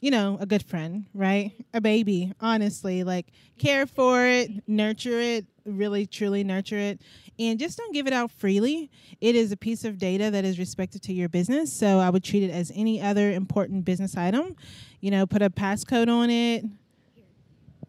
you 0.00 0.10
know, 0.10 0.36
a 0.40 0.46
good 0.46 0.62
friend, 0.62 1.06
right? 1.14 1.52
A 1.72 1.80
baby, 1.80 2.32
honestly. 2.40 3.02
Like, 3.02 3.26
care 3.58 3.86
for 3.86 4.26
it, 4.26 4.50
nurture 4.68 5.20
it, 5.20 5.46
really, 5.64 6.06
truly 6.06 6.44
nurture 6.44 6.78
it, 6.78 7.00
and 7.38 7.58
just 7.58 7.78
don't 7.78 7.94
give 7.94 8.06
it 8.06 8.12
out 8.12 8.30
freely. 8.30 8.90
It 9.20 9.34
is 9.34 9.52
a 9.52 9.56
piece 9.56 9.84
of 9.84 9.98
data 9.98 10.30
that 10.30 10.44
is 10.44 10.58
respected 10.58 11.02
to 11.04 11.12
your 11.12 11.28
business. 11.28 11.72
So 11.72 11.98
I 11.98 12.10
would 12.10 12.22
treat 12.22 12.42
it 12.42 12.50
as 12.50 12.70
any 12.74 13.00
other 13.00 13.32
important 13.32 13.84
business 13.84 14.16
item. 14.16 14.54
You 15.00 15.10
know, 15.10 15.26
put 15.26 15.42
a 15.42 15.50
passcode 15.50 16.08
on 16.08 16.30
it. 16.30 16.64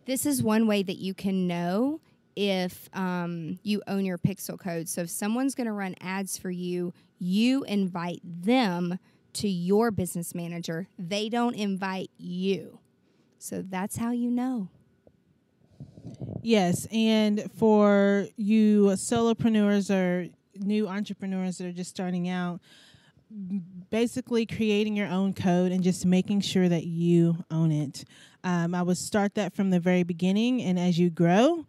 This 0.06 0.26
is 0.26 0.42
one 0.42 0.68
way 0.68 0.84
that 0.84 0.98
you 0.98 1.14
can 1.14 1.48
know 1.48 2.00
if 2.38 2.88
um, 2.94 3.58
you 3.64 3.82
own 3.88 4.06
your 4.06 4.20
pixel 4.20 4.60
code. 4.60 4.88
So 4.88 5.02
if 5.02 5.10
someone's 5.10 5.56
going 5.56 5.66
to 5.66 5.74
run 5.74 5.96
ads 6.00 6.38
for 6.38 6.52
you, 6.52 6.94
you 7.18 7.64
invite 7.64 8.22
them 8.24 9.00
to 9.34 9.50
your 9.50 9.90
business 9.90 10.36
manager. 10.36 10.88
They 11.00 11.30
don't 11.30 11.56
invite 11.56 12.12
you. 12.18 12.78
So 13.40 13.64
that's 13.68 13.98
how 13.98 14.12
you 14.12 14.30
know. 14.30 14.70
Yes, 16.44 16.88
and 16.92 17.52
for 17.58 18.28
you 18.38 18.86
solopreneurs 18.92 19.90
or 19.90 20.30
new 20.56 20.88
entrepreneurs 20.88 21.58
that 21.58 21.68
are 21.68 21.72
just 21.72 21.90
starting 21.90 22.30
out, 22.30 22.62
basically 23.90 24.46
creating 24.46 24.96
your 24.96 25.08
own 25.08 25.34
code 25.34 25.72
and 25.72 25.84
just 25.84 26.06
making 26.06 26.42
sure 26.42 26.70
that 26.70 26.86
you 26.86 27.44
own 27.50 27.72
it. 27.72 28.06
Um, 28.48 28.74
I 28.74 28.82
would 28.82 28.96
start 28.96 29.36
that 29.36 29.54
from 29.54 29.72
the 29.72 29.80
very 29.82 30.04
beginning, 30.04 30.62
and 30.62 30.80
as 30.80 30.98
you 30.98 31.10
grow, 31.10 31.66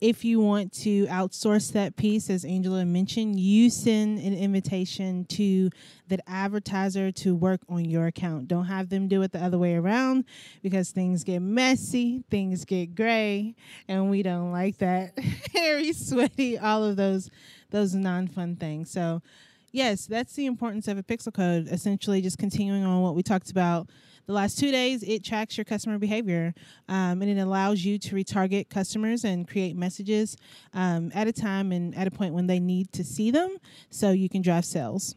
if 0.00 0.24
you 0.24 0.40
want 0.40 0.72
to 0.80 1.04
outsource 1.08 1.74
that 1.74 1.94
piece, 1.96 2.30
as 2.30 2.46
Angela 2.46 2.86
mentioned, 2.86 3.38
you 3.38 3.68
send 3.68 4.18
an 4.18 4.32
invitation 4.32 5.26
to 5.26 5.68
that 6.08 6.20
advertiser 6.26 7.12
to 7.12 7.34
work 7.34 7.60
on 7.68 7.84
your 7.84 8.06
account. 8.06 8.48
Don't 8.48 8.64
have 8.64 8.88
them 8.88 9.08
do 9.08 9.20
it 9.20 9.32
the 9.32 9.44
other 9.44 9.58
way 9.58 9.74
around 9.74 10.24
because 10.62 10.90
things 10.90 11.22
get 11.22 11.40
messy, 11.40 12.24
things 12.30 12.64
get 12.64 12.94
gray, 12.94 13.54
and 13.86 14.08
we 14.08 14.22
don't 14.22 14.52
like 14.52 14.78
that. 14.78 15.12
Hairy, 15.52 15.92
sweaty, 15.92 16.58
all 16.58 16.82
of 16.82 16.96
those 16.96 17.28
those 17.68 17.94
non-fun 17.94 18.56
things. 18.56 18.90
So 18.90 19.20
yes, 19.70 20.06
that's 20.06 20.32
the 20.32 20.46
importance 20.46 20.88
of 20.88 20.96
a 20.96 21.02
pixel 21.02 21.34
code. 21.34 21.68
Essentially, 21.70 22.22
just 22.22 22.38
continuing 22.38 22.84
on 22.84 23.02
what 23.02 23.14
we 23.14 23.22
talked 23.22 23.50
about 23.50 23.90
the 24.26 24.32
last 24.32 24.58
two 24.58 24.70
days, 24.70 25.02
it 25.02 25.24
tracks 25.24 25.56
your 25.56 25.64
customer 25.64 25.98
behavior 25.98 26.54
um, 26.88 27.22
and 27.22 27.30
it 27.30 27.38
allows 27.38 27.84
you 27.84 27.98
to 27.98 28.14
retarget 28.14 28.68
customers 28.68 29.24
and 29.24 29.48
create 29.48 29.76
messages 29.76 30.36
um, 30.74 31.10
at 31.14 31.26
a 31.26 31.32
time 31.32 31.72
and 31.72 31.94
at 31.96 32.06
a 32.06 32.10
point 32.10 32.34
when 32.34 32.46
they 32.46 32.60
need 32.60 32.92
to 32.92 33.04
see 33.04 33.30
them 33.30 33.56
so 33.90 34.10
you 34.10 34.28
can 34.28 34.42
drive 34.42 34.64
sales. 34.64 35.16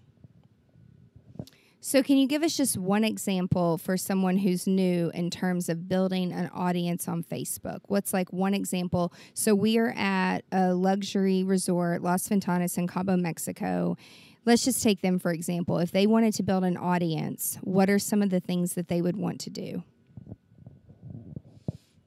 So, 1.81 2.01
can 2.01 2.17
you 2.17 2.27
give 2.27 2.41
us 2.41 2.57
just 2.57 2.79
one 2.79 3.03
example 3.03 3.77
for 3.77 3.95
someone 3.95 4.38
who's 4.38 4.65
new 4.65 5.12
in 5.13 5.29
terms 5.29 5.69
of 5.69 5.88
building 5.88 6.33
an 6.33 6.50
audience 6.51 7.07
on 7.07 7.21
Facebook? 7.21 7.81
What's 7.85 8.12
like 8.12 8.33
one 8.33 8.55
example? 8.55 9.13
So, 9.35 9.53
we 9.53 9.77
are 9.77 9.93
at 9.95 10.39
a 10.51 10.74
luxury 10.74 11.43
resort, 11.43 12.01
Las 12.01 12.27
Ventanas 12.27 12.79
in 12.79 12.88
Cabo, 12.88 13.15
Mexico, 13.17 13.97
let's 14.46 14.64
just 14.64 14.82
take 14.82 15.02
them 15.02 15.20
for 15.20 15.32
example. 15.32 15.80
If 15.80 15.92
they 15.92 16.08
wanted 16.08 16.34
to 16.36 16.44
build 16.44 16.64
an 16.64 16.78
audience, 16.78 17.58
what 17.62 17.90
are 17.90 18.00
some 18.00 18.22
of 18.22 18.30
the 18.30 18.40
things 18.40 18.74
that 18.74 18.88
they 18.88 19.02
would 19.02 19.18
want 19.18 19.40
to 19.42 19.50
do? 19.50 19.84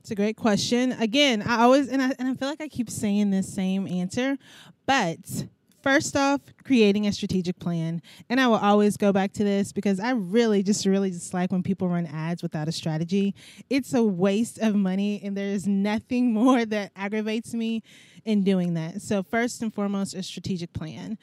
It's 0.01 0.11
a 0.11 0.15
great 0.15 0.37
question. 0.37 0.93
Again, 0.93 1.43
I 1.43 1.63
always 1.63 1.89
and 1.89 2.01
I 2.01 2.13
and 2.19 2.29
I 2.29 2.35
feel 2.35 2.49
like 2.49 2.63
I 2.63 2.69
keep 2.69 2.89
saying 2.89 3.31
this 3.31 3.53
same 3.53 3.87
answer, 3.87 4.39
but 4.87 5.47
first 5.83 6.17
off, 6.17 6.41
creating 6.65 7.07
a 7.07 7.13
strategic 7.13 7.59
plan. 7.59 8.03
And 8.29 8.41
I 8.41 8.47
will 8.47 8.57
always 8.57 8.97
go 8.97 9.13
back 9.13 9.33
to 9.35 9.45
this 9.45 9.73
because 9.73 10.01
I 10.01 10.11
really 10.11 10.63
just 10.63 10.87
really 10.87 11.11
dislike 11.11 11.53
when 11.53 11.63
people 11.63 11.89
run 11.89 12.07
ads 12.07 12.43
without 12.43 12.69
a 12.69 12.73
strategy. 12.73 13.35
It's 13.71 13.95
a 13.95 14.03
waste 14.03 14.59
of 14.59 14.75
money 14.75 15.21
and 15.23 15.37
there 15.37 15.49
is 15.49 15.67
nothing 15.67 16.33
more 16.35 16.65
that 16.65 16.93
aggravates 16.97 17.55
me 17.55 17.83
in 18.25 18.45
doing 18.45 18.75
that. 18.75 19.03
So 19.03 19.23
first 19.23 19.63
and 19.63 19.73
foremost, 19.73 20.15
a 20.15 20.23
strategic 20.23 20.73
plan. 20.73 21.19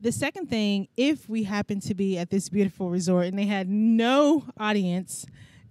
The 0.00 0.12
second 0.12 0.48
thing, 0.48 0.88
if 0.96 1.28
we 1.28 1.44
happen 1.44 1.80
to 1.80 1.94
be 1.94 2.18
at 2.18 2.30
this 2.30 2.48
beautiful 2.48 2.90
resort 2.90 3.26
and 3.26 3.38
they 3.38 3.46
had 3.46 3.68
no 3.68 4.44
audience, 4.58 5.26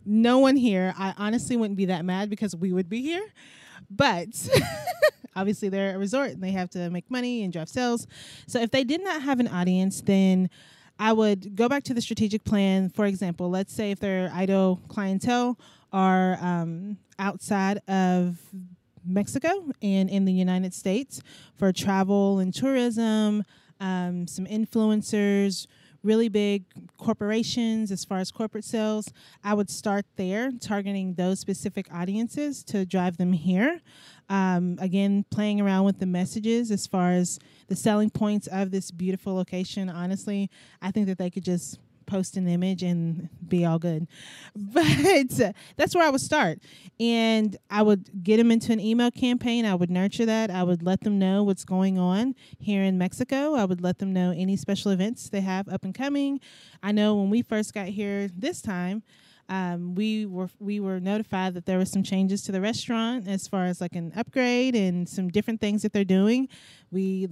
no 0.06 0.40
one 0.40 0.56
here, 0.56 0.94
I 0.98 1.14
honestly 1.18 1.56
wouldn't 1.56 1.78
be 1.78 1.86
that 1.86 2.06
mad 2.06 2.30
because 2.30 2.56
we 2.56 2.74
would 2.74 2.90
be 2.90 3.02
here. 3.02 3.26
But 3.90 4.30
obviously, 5.36 5.70
they're 5.70 5.96
a 5.96 6.00
resort 6.00 6.32
and 6.32 6.44
they 6.44 6.52
have 6.52 6.72
to 6.72 6.90
make 6.90 7.10
money 7.12 7.44
and 7.44 7.54
drive 7.54 7.70
sales. 7.70 8.08
So 8.48 8.60
if 8.60 8.72
they 8.72 8.84
did 8.84 9.04
not 9.04 9.22
have 9.22 9.40
an 9.40 9.48
audience, 9.48 10.02
then 10.02 10.50
I 10.98 11.14
would 11.14 11.56
go 11.56 11.70
back 11.70 11.84
to 11.84 11.94
the 11.94 12.02
strategic 12.02 12.44
plan. 12.44 12.90
For 12.90 13.06
example, 13.06 13.50
let's 13.50 13.74
say 13.74 13.92
if 13.92 14.00
their 14.00 14.32
idle 14.34 14.82
clientele 14.88 15.60
are 15.94 16.38
um, 16.42 16.98
outside 17.20 17.80
of 17.88 18.40
Mexico 19.06 19.70
and 19.84 20.10
in 20.10 20.26
the 20.26 20.34
United 20.34 20.74
States 20.74 21.22
for 21.56 21.72
travel 21.72 22.40
and 22.40 22.54
tourism, 22.54 23.44
um, 23.80 24.28
some 24.28 24.46
influencers, 24.46 25.68
really 26.04 26.30
big 26.30 26.66
corporations 26.98 27.92
as 27.92 28.06
far 28.06 28.20
as 28.20 28.32
corporate 28.32 28.64
sales. 28.64 29.12
I 29.44 29.54
would 29.54 29.70
start 29.70 30.06
there, 30.16 30.52
targeting 30.62 31.16
those 31.16 31.40
specific 31.40 31.88
audiences 31.92 32.64
to 32.66 32.86
drive 32.86 33.18
them 33.18 33.34
here. 33.34 33.82
Um, 34.30 34.78
again, 34.80 35.26
playing 35.30 35.62
around 35.62 35.86
with 35.86 36.00
the 36.00 36.06
messages 36.06 36.72
as 36.72 36.88
far 36.88 37.12
as 37.12 37.40
the 37.68 37.76
selling 37.76 38.10
points 38.10 38.48
of 38.48 38.72
this 38.72 38.92
beautiful 38.92 39.36
location. 39.36 39.90
Honestly, 39.90 40.50
I 40.82 40.92
think 40.92 41.08
that 41.08 41.18
they 41.18 41.30
could 41.30 41.44
just 41.44 41.80
post 42.06 42.38
an 42.38 42.48
image 42.48 42.84
and 42.84 43.30
be 43.48 43.66
all 43.66 43.80
good. 43.80 44.08
But 44.56 45.54
that's 45.78 45.96
where 45.96 46.06
I 46.06 46.10
would 46.10 46.22
start. 46.22 46.60
And 47.00 47.58
I 47.70 47.82
would 47.82 48.24
get 48.24 48.38
them 48.38 48.52
into 48.52 48.72
an 48.72 48.80
email 48.80 49.12
campaign. 49.12 49.66
I 49.66 49.76
would 49.76 49.90
nurture 49.90 50.26
that. 50.26 50.50
I 50.50 50.64
would 50.64 50.84
let 50.84 51.02
them 51.02 51.20
know 51.20 51.44
what's 51.44 51.66
going 51.66 51.98
on 51.98 52.36
here 52.60 52.84
in 52.84 52.98
Mexico. 52.98 53.56
I 53.56 53.66
would 53.66 53.82
let 53.82 54.00
them 54.00 54.14
know 54.14 54.34
any 54.36 54.56
special 54.56 54.92
events 54.92 55.30
they 55.30 55.42
have 55.42 55.68
up 55.70 55.84
and 55.84 55.94
coming. 55.94 56.40
I 56.84 56.92
know 56.92 57.16
when 57.16 57.30
we 57.30 57.42
first 57.42 57.74
got 57.74 57.88
here 57.88 58.30
this 58.36 58.62
time, 58.62 59.04
um, 59.48 59.94
we 59.94 60.26
were 60.26 60.50
we 60.60 60.80
were 60.80 61.00
notified 61.00 61.54
that 61.54 61.66
there 61.66 61.78
were 61.78 61.86
some 61.86 62.02
changes 62.02 62.42
to 62.44 62.52
the 62.52 62.62
restaurant 62.62 63.28
as 63.28 63.48
far 63.48 63.66
as 63.66 63.80
like 63.80 63.96
an 63.96 64.12
upgrade 64.16 64.76
and 64.76 65.08
some 65.08 65.30
different 65.30 65.62
things 65.62 65.84
that 65.84 65.94
they're 65.94 66.04
doing. 66.04 66.50
We 66.96 67.28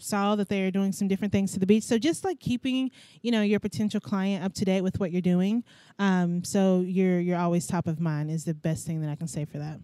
saw 0.00 0.34
that 0.34 0.48
they 0.48 0.62
are 0.64 0.72
doing 0.72 0.90
some 0.90 1.06
different 1.06 1.32
things 1.32 1.52
to 1.52 1.60
the 1.60 1.66
beach. 1.66 1.84
So 1.84 1.96
just 1.96 2.24
like 2.24 2.40
keeping 2.40 2.90
you 3.22 3.30
know 3.30 3.40
your 3.40 3.60
potential 3.60 4.00
client 4.00 4.44
up 4.44 4.52
to 4.54 4.64
date 4.64 4.80
with 4.80 4.98
what 4.98 5.12
you're 5.12 5.22
doing, 5.22 5.62
um, 6.00 6.42
so 6.42 6.80
you're 6.80 7.20
you're 7.20 7.38
always 7.38 7.68
top 7.68 7.86
of 7.86 8.00
mind 8.00 8.32
is 8.32 8.44
the 8.44 8.52
best 8.52 8.84
thing 8.84 9.00
that 9.02 9.10
I 9.10 9.14
can 9.14 9.28
say 9.28 9.44
for 9.44 9.58
that. 9.58 9.78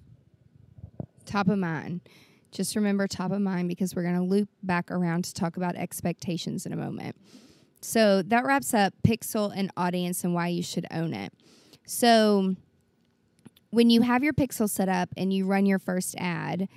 Top 1.25 1.47
of 1.47 1.57
mind. 1.57 2.01
Just 2.51 2.75
remember 2.75 3.07
top 3.07 3.31
of 3.31 3.41
mind 3.41 3.69
because 3.69 3.95
we're 3.95 4.03
going 4.03 4.17
to 4.17 4.23
loop 4.23 4.49
back 4.65 4.91
around 4.91 5.25
to 5.27 5.35
talk 5.35 5.57
about 5.57 5.77
expectations 5.77 6.67
in 6.67 6.73
a 6.73 6.77
moment. 6.77 7.15
So 7.81 8.23
that 8.23 8.45
wraps 8.45 8.75
up 8.75 8.93
Pixel 9.05 9.53
and 9.55 9.71
audience 9.77 10.25
and 10.25 10.35
why 10.35 10.49
you 10.49 10.65
should 10.65 10.87
own 10.91 11.15
it. 11.15 11.33
So 11.87 12.57
when 13.71 13.89
you 13.89 14.03
have 14.03 14.25
your 14.25 14.33
Pixel 14.33 14.69
set 14.69 14.89
up 14.89 15.11
and 15.17 15.33
you 15.33 15.47
run 15.47 15.65
your 15.65 15.79
first 15.79 16.17
ad, 16.19 16.69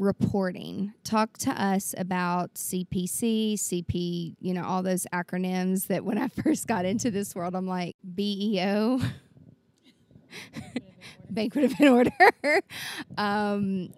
reporting. 0.00 0.94
Talk 1.04 1.36
to 1.38 1.50
us 1.50 1.94
about 1.96 2.54
CPC, 2.54 3.54
CP, 3.54 4.34
you 4.40 4.54
know, 4.54 4.64
all 4.64 4.82
those 4.82 5.06
acronyms 5.12 5.86
that 5.88 6.04
when 6.04 6.18
I 6.18 6.28
first 6.42 6.66
got 6.66 6.84
into 6.84 7.10
this 7.10 7.34
world, 7.34 7.54
I'm 7.54 7.66
like, 7.66 7.96
BEO, 8.14 9.00
banquet 11.30 11.64
of 11.64 11.74
an 11.78 11.88
order. 11.88 12.10
um, 13.18 13.92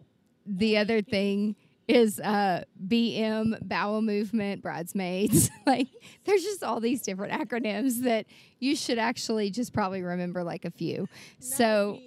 the 0.45 0.77
other 0.77 1.03
thing 1.03 1.55
is 1.87 2.19
uh, 2.21 2.65
BM, 2.85 3.57
bowel 3.67 4.03
movement, 4.03 4.63
bridesmaids. 4.63 5.51
like 5.67 5.89
there's 6.25 6.43
just 6.43 6.65
all 6.65 6.81
these 6.81 7.03
different 7.03 7.33
acronyms 7.33 8.03
that 8.03 8.27
you 8.59 8.75
should 8.75 8.99
actually 8.99 9.51
just 9.51 9.73
probably 9.73 10.03
remember 10.03 10.43
like 10.43 10.65
a 10.65 10.71
few. 10.71 11.01
Not 11.01 11.09
so. 11.41 11.99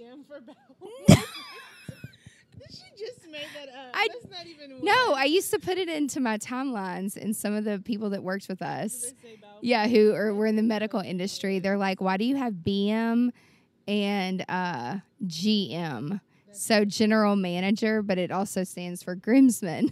I, 3.94 4.08
no, 4.82 5.13
I 5.15 5.25
used 5.25 5.51
to 5.51 5.60
put 5.60 5.77
it 5.77 5.89
into 5.89 6.20
my 6.20 6.38
timelines, 6.38 7.15
and 7.15 7.36
some 7.36 7.54
of 7.54 7.63
the 7.63 7.80
people 7.80 8.10
that 8.12 8.24
worked 8.24 8.48
with 8.50 8.62
us, 8.62 9.13
yeah, 9.62 9.88
who 9.88 10.13
are 10.13 10.34
were 10.34 10.46
in 10.46 10.56
the 10.56 10.63
medical 10.63 11.00
industry, 11.00 11.60
they're 11.60 11.77
like, 11.77 12.01
"Why 12.01 12.18
do 12.18 12.25
you 12.25 12.36
have 12.36 12.54
BM 12.54 13.32
and 13.88 14.46
uh, 14.50 14.98
GM?" 15.25 16.20
So 16.51 16.86
general 16.86 17.36
manager, 17.36 18.01
but 18.01 18.18
it 18.18 18.32
also 18.32 18.63
stands 18.63 19.04
for 19.04 19.15
groomsman. 19.15 19.92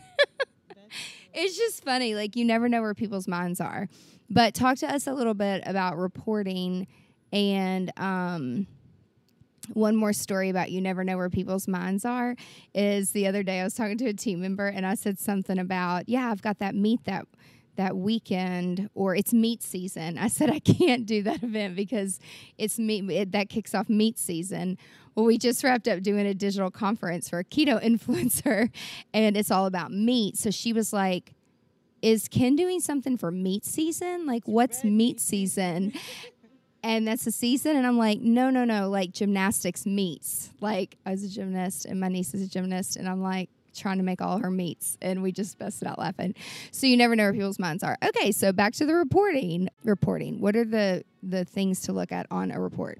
it's 1.34 1.58
just 1.58 1.84
funny. 1.84 2.16
Like 2.16 2.36
you 2.36 2.46
never 2.46 2.70
know 2.70 2.82
where 2.82 2.94
people's 2.94 3.28
minds 3.28 3.60
are. 3.60 3.90
But 4.30 4.54
talk 4.54 4.78
to 4.78 4.92
us 4.92 5.06
a 5.06 5.14
little 5.14 5.34
bit 5.34 5.64
about 5.66 5.98
reporting 5.98 6.88
and 7.32 7.92
um, 7.98 8.68
one 9.74 9.96
more 9.96 10.14
story 10.14 10.50
about 10.50 10.72
you 10.72 10.82
never 10.82 11.04
know 11.04 11.18
where 11.18 11.30
people's 11.30 11.68
minds 11.68 12.06
are 12.06 12.36
is 12.74 13.12
the 13.12 13.28
other 13.28 13.44
day 13.44 13.62
I 13.62 13.64
was 13.64 13.74
talking 13.74 13.98
to 14.00 14.06
a 14.06 14.14
team 14.14 14.42
member 14.42 14.68
and 14.68 14.86
I 14.86 14.96
said 14.96 15.20
something 15.20 15.58
about, 15.58 16.10
yeah, 16.10 16.30
I've 16.30 16.42
got 16.42 16.60
that 16.60 16.76
meet 16.76 17.04
that 17.06 17.28
that 17.76 17.98
weekend 17.98 18.90
or 18.94 19.16
it's 19.16 19.34
meat 19.34 19.64
season. 19.64 20.18
I 20.18 20.28
said 20.28 20.50
I 20.50 20.60
can't 20.60 21.06
do 21.06 21.24
that 21.24 21.42
event 21.44 21.76
because 21.76 22.20
it's 22.58 22.78
meat 22.78 23.10
it, 23.10 23.32
that 23.32 23.50
kicks 23.50 23.74
off 23.74 23.90
meat 23.90 24.20
season. 24.20 24.78
Well, 25.16 25.26
we 25.26 25.38
just 25.38 25.64
wrapped 25.64 25.88
up 25.88 26.02
doing 26.02 26.26
a 26.26 26.34
digital 26.34 26.72
conference 26.72 27.30
for 27.30 27.40
a 27.40 27.44
keto 27.44 27.82
influencer 27.84 28.70
and 29.14 29.36
it's 29.38 29.52
all 29.52 29.66
about 29.66 29.92
meat. 29.92 30.38
So 30.38 30.52
she 30.52 30.74
was 30.74 30.94
like, 30.94 31.34
is 32.02 32.28
Ken 32.28 32.56
doing 32.56 32.82
something 32.82 33.18
for 33.18 33.32
meat 33.32 33.66
season? 33.66 34.26
Like, 34.26 34.44
what's 34.46 34.84
meat 34.84 35.22
season? 35.22 35.94
and 36.84 37.08
that's 37.08 37.24
the 37.26 37.32
season. 37.32 37.76
And 37.76 37.88
I'm 37.88 37.98
like, 37.98 38.20
no, 38.20 38.50
no, 38.50 38.66
no, 38.66 38.90
like 38.90 39.12
gymnastics 39.12 39.86
meets. 39.86 40.50
Like, 40.60 40.98
I 41.06 41.12
was 41.12 41.24
a 41.24 41.30
gymnast 41.30 41.86
and 41.86 42.00
my 42.00 42.10
niece 42.10 42.34
is 42.34 42.42
a 42.42 42.48
gymnast. 42.48 42.98
And 42.98 43.08
I'm 43.08 43.22
like, 43.22 43.50
trying 43.74 43.98
to 43.98 44.04
make 44.04 44.22
all 44.22 44.38
her 44.38 44.52
meets, 44.52 45.00
and 45.02 45.24
we 45.24 45.32
just 45.32 45.58
busted 45.58 45.88
out 45.88 45.98
laughing 45.98 46.36
so 46.72 46.86
you 46.86 46.96
never 46.96 47.16
know 47.16 47.24
where 47.24 47.34
people's 47.34 47.58
minds 47.58 47.82
are 47.82 47.98
okay 48.06 48.32
so 48.32 48.52
back 48.54 48.72
to 48.72 48.86
the 48.86 48.94
reporting 48.94 49.68
reporting 49.84 50.40
what 50.40 50.56
are 50.56 50.64
the 50.64 51.04
the 51.24 51.44
things 51.44 51.82
to 51.82 51.92
look 51.92 52.12
at 52.12 52.28
on 52.30 52.52
a 52.52 52.60
report 52.60 53.00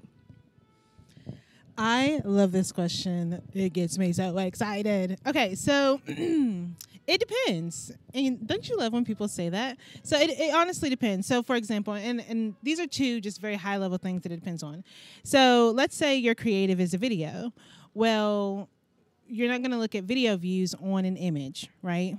I 1.76 2.20
love 2.24 2.52
this 2.52 2.70
question. 2.70 3.42
It 3.52 3.72
gets 3.72 3.98
me 3.98 4.12
so 4.12 4.38
excited. 4.38 5.18
Okay, 5.26 5.56
so 5.56 6.00
It 7.06 7.20
depends. 7.20 7.92
And 8.14 8.46
don't 8.46 8.68
you 8.68 8.76
love 8.78 8.92
when 8.92 9.04
people 9.04 9.28
say 9.28 9.50
that? 9.50 9.76
So 10.02 10.18
it, 10.18 10.30
it 10.30 10.54
honestly 10.54 10.88
depends. 10.88 11.26
So 11.26 11.42
for 11.42 11.56
example, 11.56 11.94
and, 11.94 12.24
and 12.28 12.54
these 12.62 12.80
are 12.80 12.86
two 12.86 13.20
just 13.20 13.40
very 13.40 13.56
high 13.56 13.76
level 13.76 13.98
things 13.98 14.22
that 14.22 14.32
it 14.32 14.36
depends 14.36 14.62
on. 14.62 14.84
So 15.22 15.72
let's 15.74 15.96
say 15.96 16.16
your 16.16 16.34
creative 16.34 16.80
is 16.80 16.94
a 16.94 16.98
video. 16.98 17.52
Well, 17.92 18.68
you're 19.26 19.48
not 19.48 19.60
going 19.60 19.70
to 19.70 19.78
look 19.78 19.94
at 19.94 20.04
video 20.04 20.36
views 20.36 20.74
on 20.82 21.04
an 21.04 21.16
image, 21.16 21.68
right? 21.82 22.16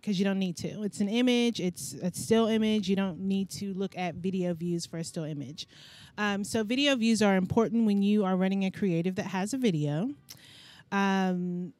Because 0.00 0.18
you 0.18 0.24
don't 0.24 0.38
need 0.38 0.56
to. 0.58 0.82
It's 0.82 1.00
an 1.00 1.08
image, 1.08 1.60
it's 1.60 1.94
a 1.94 2.12
still 2.12 2.48
image. 2.48 2.88
You 2.88 2.96
don't 2.96 3.20
need 3.20 3.50
to 3.50 3.72
look 3.74 3.96
at 3.96 4.16
video 4.16 4.52
views 4.52 4.84
for 4.84 4.98
a 4.98 5.04
still 5.04 5.24
image. 5.24 5.68
Um, 6.18 6.42
so, 6.44 6.64
video 6.64 6.96
views 6.96 7.22
are 7.22 7.36
important 7.36 7.86
when 7.86 8.02
you 8.02 8.24
are 8.24 8.36
running 8.36 8.64
a 8.64 8.70
creative 8.70 9.14
that 9.14 9.26
has 9.26 9.54
a 9.54 9.58
video. 9.58 10.10
Um, 10.90 11.72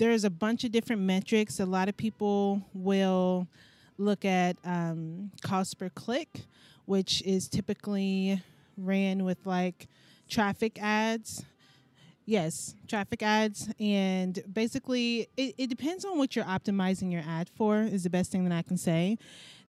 there's 0.00 0.24
a 0.24 0.30
bunch 0.30 0.64
of 0.64 0.72
different 0.72 1.02
metrics. 1.02 1.60
A 1.60 1.66
lot 1.66 1.88
of 1.90 1.96
people 1.96 2.62
will 2.72 3.46
look 3.98 4.24
at 4.24 4.56
um, 4.64 5.30
cost 5.42 5.78
per 5.78 5.90
click, 5.90 6.40
which 6.86 7.22
is 7.22 7.48
typically 7.48 8.42
ran 8.78 9.24
with 9.24 9.36
like 9.44 9.88
traffic 10.26 10.82
ads. 10.82 11.44
Yes, 12.24 12.74
traffic 12.88 13.22
ads. 13.22 13.68
And 13.78 14.42
basically, 14.50 15.28
it, 15.36 15.54
it 15.58 15.66
depends 15.66 16.06
on 16.06 16.16
what 16.16 16.34
you're 16.34 16.46
optimizing 16.46 17.12
your 17.12 17.22
ad 17.28 17.50
for, 17.54 17.82
is 17.82 18.04
the 18.04 18.10
best 18.10 18.32
thing 18.32 18.48
that 18.48 18.56
I 18.56 18.62
can 18.62 18.78
say. 18.78 19.18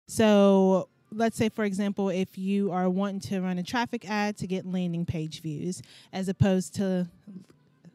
So, 0.07 0.89
let's 1.10 1.38
say, 1.38 1.48
for 1.48 1.63
example, 1.63 2.10
if 2.10 2.38
you 2.38 2.69
are 2.74 2.89
wanting 2.89 3.22
to 3.22 3.39
run 3.39 3.60
a 3.60 3.63
traffic 3.63 4.10
ad 4.10 4.36
to 4.38 4.48
get 4.48 4.65
landing 4.65 5.05
page 5.05 5.41
views 5.41 5.81
as 6.12 6.27
opposed 6.27 6.75
to 6.75 7.07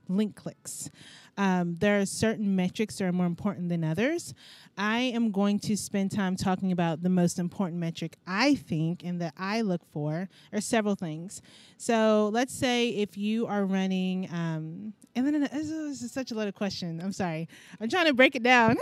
link 0.08 0.36
clicks. 0.36 0.90
Um, 1.36 1.76
there 1.78 1.98
are 1.98 2.06
certain 2.06 2.54
metrics 2.54 2.98
that 2.98 3.04
are 3.04 3.12
more 3.12 3.26
important 3.26 3.68
than 3.68 3.84
others. 3.84 4.34
I 4.76 4.98
am 5.00 5.30
going 5.30 5.58
to 5.60 5.76
spend 5.76 6.10
time 6.10 6.36
talking 6.36 6.72
about 6.72 7.02
the 7.02 7.08
most 7.08 7.38
important 7.38 7.80
metric 7.80 8.16
I 8.26 8.54
think 8.54 9.02
and 9.02 9.20
that 9.20 9.34
I 9.38 9.62
look 9.62 9.82
for 9.92 10.28
are 10.52 10.60
several 10.60 10.94
things. 10.94 11.40
So 11.78 12.30
let's 12.32 12.54
say 12.54 12.90
if 12.90 13.16
you 13.16 13.46
are 13.46 13.64
running, 13.64 14.28
um, 14.30 14.92
and 15.14 15.26
then 15.26 15.40
this 15.40 15.70
is 15.70 16.12
such 16.12 16.32
a 16.32 16.34
loaded 16.34 16.54
question. 16.54 17.00
I'm 17.02 17.12
sorry. 17.12 17.48
I'm 17.80 17.88
trying 17.88 18.06
to 18.06 18.14
break 18.14 18.34
it 18.34 18.42
down. 18.42 18.76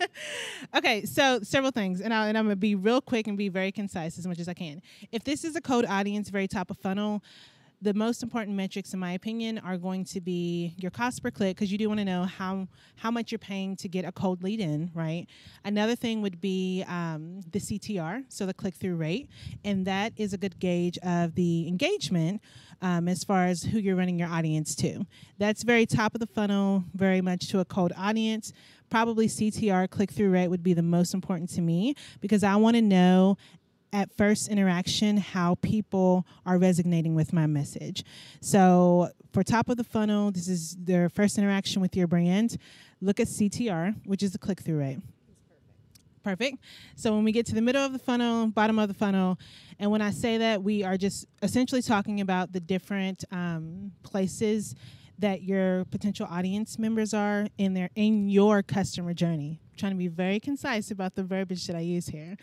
okay, 0.76 1.04
so 1.04 1.40
several 1.42 1.70
things, 1.70 2.00
and, 2.00 2.12
i 2.12 2.28
and 2.28 2.36
I'm 2.36 2.44
gonna 2.44 2.56
be 2.56 2.74
real 2.74 3.00
quick 3.00 3.26
and 3.26 3.36
be 3.36 3.48
very 3.48 3.72
concise 3.72 4.18
as 4.18 4.26
much 4.26 4.38
as 4.38 4.48
I 4.48 4.54
can. 4.54 4.82
If 5.12 5.24
this 5.24 5.44
is 5.44 5.56
a 5.56 5.60
cold 5.60 5.84
audience, 5.86 6.28
very 6.28 6.48
top 6.48 6.70
of 6.70 6.78
funnel, 6.78 7.22
the 7.82 7.94
most 7.94 8.22
important 8.22 8.56
metrics, 8.56 8.92
in 8.92 9.00
my 9.00 9.12
opinion, 9.12 9.58
are 9.58 9.78
going 9.78 10.04
to 10.04 10.20
be 10.20 10.74
your 10.76 10.90
cost 10.90 11.22
per 11.22 11.30
click 11.30 11.56
because 11.56 11.72
you 11.72 11.78
do 11.78 11.88
want 11.88 11.98
to 11.98 12.04
know 12.04 12.24
how 12.24 12.68
how 12.96 13.10
much 13.10 13.32
you're 13.32 13.38
paying 13.38 13.74
to 13.76 13.88
get 13.88 14.04
a 14.04 14.12
cold 14.12 14.42
lead 14.42 14.60
in, 14.60 14.90
right? 14.94 15.26
Another 15.64 15.96
thing 15.96 16.20
would 16.20 16.40
be 16.40 16.84
um, 16.86 17.40
the 17.50 17.58
CTR, 17.58 18.24
so 18.28 18.44
the 18.44 18.52
click 18.52 18.74
through 18.74 18.96
rate, 18.96 19.30
and 19.64 19.86
that 19.86 20.12
is 20.16 20.32
a 20.32 20.38
good 20.38 20.58
gauge 20.58 20.98
of 20.98 21.34
the 21.34 21.66
engagement 21.66 22.42
um, 22.82 23.08
as 23.08 23.24
far 23.24 23.46
as 23.46 23.62
who 23.62 23.78
you're 23.78 23.96
running 23.96 24.18
your 24.18 24.28
audience 24.28 24.74
to. 24.76 25.06
That's 25.38 25.62
very 25.62 25.86
top 25.86 26.14
of 26.14 26.20
the 26.20 26.26
funnel, 26.26 26.84
very 26.94 27.20
much 27.20 27.48
to 27.48 27.60
a 27.60 27.64
cold 27.64 27.92
audience. 27.96 28.52
Probably 28.90 29.28
CTR, 29.28 29.88
click 29.88 30.10
through 30.10 30.30
rate, 30.30 30.48
would 30.48 30.64
be 30.64 30.74
the 30.74 30.82
most 30.82 31.14
important 31.14 31.48
to 31.50 31.60
me 31.60 31.94
because 32.20 32.42
I 32.42 32.56
want 32.56 32.76
to 32.76 32.82
know 32.82 33.36
at 33.92 34.12
first 34.16 34.48
interaction 34.48 35.16
how 35.16 35.56
people 35.56 36.26
are 36.46 36.58
resonating 36.58 37.14
with 37.14 37.32
my 37.32 37.46
message. 37.46 38.04
So, 38.40 39.10
for 39.32 39.42
top 39.42 39.68
of 39.68 39.76
the 39.76 39.84
funnel, 39.84 40.30
this 40.32 40.48
is 40.48 40.76
their 40.76 41.08
first 41.08 41.38
interaction 41.38 41.80
with 41.80 41.96
your 41.96 42.06
brand. 42.06 42.56
Look 43.00 43.20
at 43.20 43.28
CTR, 43.28 43.94
which 44.04 44.22
is 44.22 44.32
the 44.32 44.38
click 44.38 44.60
through 44.60 44.78
rate. 44.78 44.98
Perfect. 46.22 46.58
So 46.96 47.14
when 47.14 47.24
we 47.24 47.32
get 47.32 47.46
to 47.46 47.54
the 47.54 47.62
middle 47.62 47.82
of 47.82 47.92
the 47.92 47.98
funnel, 47.98 48.48
bottom 48.48 48.78
of 48.78 48.88
the 48.88 48.94
funnel, 48.94 49.38
and 49.78 49.90
when 49.90 50.02
I 50.02 50.10
say 50.10 50.36
that, 50.38 50.62
we 50.62 50.84
are 50.84 50.98
just 50.98 51.26
essentially 51.42 51.80
talking 51.80 52.20
about 52.20 52.52
the 52.52 52.60
different 52.60 53.24
um, 53.32 53.92
places 54.02 54.74
that 55.18 55.42
your 55.42 55.84
potential 55.86 56.26
audience 56.30 56.78
members 56.78 57.14
are 57.14 57.46
in 57.56 57.74
their 57.74 57.90
in 57.94 58.28
your 58.28 58.62
customer 58.62 59.14
journey. 59.14 59.60
I'm 59.72 59.78
trying 59.78 59.92
to 59.92 59.98
be 59.98 60.08
very 60.08 60.40
concise 60.40 60.90
about 60.90 61.14
the 61.14 61.22
verbiage 61.22 61.66
that 61.66 61.76
I 61.76 61.80
use 61.80 62.06
here. 62.06 62.36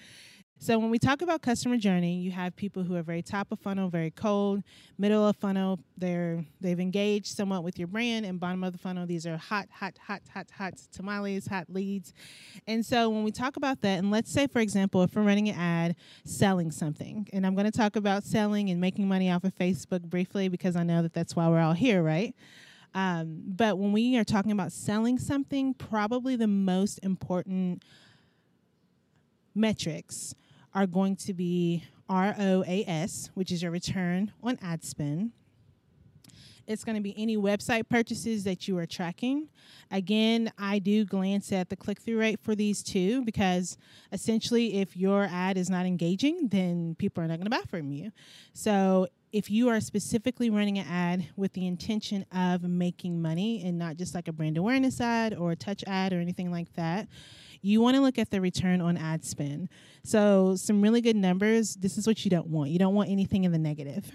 So 0.60 0.80
when 0.80 0.90
we 0.90 0.98
talk 0.98 1.22
about 1.22 1.44
customer 1.44 1.78
journey, 1.78 2.16
you 2.16 2.32
have 2.32 2.56
people 2.56 2.82
who 2.82 2.96
are 2.96 3.04
very 3.04 3.22
top 3.22 3.52
of 3.52 3.60
funnel, 3.60 3.90
very 3.90 4.10
cold, 4.10 4.64
middle 4.98 5.28
of 5.28 5.36
funnel, 5.36 5.80
they're 5.98 6.44
they've 6.60 6.80
engaged 6.80 7.28
somewhat 7.28 7.64
with 7.64 7.78
your 7.78 7.88
brand, 7.88 8.26
and 8.26 8.40
bottom 8.40 8.64
of 8.64 8.74
the 8.74 8.80
funnel, 8.80 9.06
these 9.06 9.28
are 9.28 9.38
hot, 9.38 9.68
hot, 9.72 9.98
hot, 10.00 10.24
hot, 10.34 10.48
hot 10.50 10.74
tamales, 10.92 11.46
hot 11.46 11.68
leads. 11.70 12.12
And 12.66 12.84
so 12.84 13.08
when 13.08 13.24
we 13.24 13.32
talk 13.32 13.56
about 13.56 13.82
that, 13.82 14.00
and 14.00 14.10
let's 14.10 14.32
say 14.32 14.48
for 14.48 14.60
example, 14.60 15.04
if 15.04 15.16
we're 15.16 15.22
running 15.22 15.48
an 15.48 15.60
ad 15.60 15.96
selling 16.26 16.72
something, 16.72 17.28
and 17.32 17.46
I'm 17.46 17.54
going 17.54 17.72
to 17.72 17.78
talk 17.78 17.96
about 17.96 18.24
selling 18.24 18.72
and 18.72 18.82
making 18.82 19.08
money 19.08 19.30
off 19.30 19.44
of 19.44 19.56
Facebook 19.56 20.02
briefly 20.02 20.48
because 20.48 20.76
I 20.76 20.82
know 20.82 21.04
that 21.04 21.14
that's 21.14 21.36
why 21.36 21.48
we're 21.50 21.62
all 21.62 21.74
here, 21.74 22.02
right? 22.02 22.36
Um, 22.96 23.44
but 23.46 23.78
when 23.78 23.92
we 23.92 24.18
are 24.18 24.24
talking 24.24 24.52
about 24.52 24.72
selling 24.72 25.20
something, 25.20 25.76
probably 25.76 26.36
the 26.36 26.48
most 26.48 27.00
important 27.04 27.84
metrics 29.54 30.34
are 30.74 30.88
going 30.88 31.16
to 31.16 31.34
be 31.34 31.84
ROAS, 32.10 33.30
which 33.34 33.52
is 33.52 33.62
your 33.62 33.72
return 33.72 34.32
on 34.42 34.58
ad 34.62 34.84
spend. 34.84 35.32
It's 36.68 36.84
going 36.84 36.96
to 36.98 37.02
be 37.02 37.16
any 37.18 37.38
website 37.38 37.88
purchases 37.88 38.44
that 38.44 38.68
you 38.68 38.78
are 38.78 38.86
tracking. 38.86 39.48
Again, 39.90 40.52
I 40.58 40.80
do 40.80 41.06
glance 41.06 41.54
at 41.54 41.70
the 41.70 41.78
click 41.78 42.02
through 42.02 42.20
rate 42.20 42.42
for 42.42 42.56
these 42.56 42.84
two 42.84 43.24
because 43.24 43.78
essentially, 44.12 44.82
if 44.82 44.98
your 44.98 45.30
ad 45.32 45.58
is 45.58 45.70
not 45.70 45.86
engaging, 45.86 46.50
then 46.50 46.96
people 47.00 47.24
are 47.24 47.28
not 47.28 47.38
going 47.38 47.50
to 47.50 47.50
buy 47.50 47.64
from 47.70 47.94
you. 47.94 48.12
So, 48.52 49.08
if 49.32 49.52
you 49.52 49.70
are 49.70 49.80
specifically 49.80 50.50
running 50.50 50.78
an 50.78 50.88
ad 50.88 51.28
with 51.36 51.54
the 51.54 51.68
intention 51.68 52.26
of 52.32 52.64
making 52.64 53.22
money 53.22 53.62
and 53.64 53.78
not 53.78 53.98
just 53.98 54.16
like 54.16 54.28
a 54.28 54.32
brand 54.32 54.58
awareness 54.58 55.02
ad 55.02 55.34
or 55.34 55.52
a 55.52 55.56
touch 55.56 55.84
ad 55.86 56.14
or 56.14 56.20
anything 56.20 56.52
like 56.52 56.74
that, 56.76 57.08
you 57.62 57.82
want 57.82 57.96
to 57.96 58.02
look 58.02 58.18
at 58.18 58.32
the 58.32 58.40
return 58.40 58.82
on 58.82 58.98
ad 58.98 59.26
spend. 59.26 59.70
So, 60.04 60.56
some 60.56 60.82
really 60.82 61.02
good 61.02 61.16
numbers. 61.16 61.76
This 61.76 61.98
is 61.98 62.08
what 62.08 62.24
you 62.24 62.32
don't 62.32 62.48
want. 62.48 62.70
You 62.70 62.80
don't 62.80 62.96
want 62.96 63.10
anything 63.10 63.44
in 63.44 63.52
the 63.52 63.58
negative. 63.58 64.12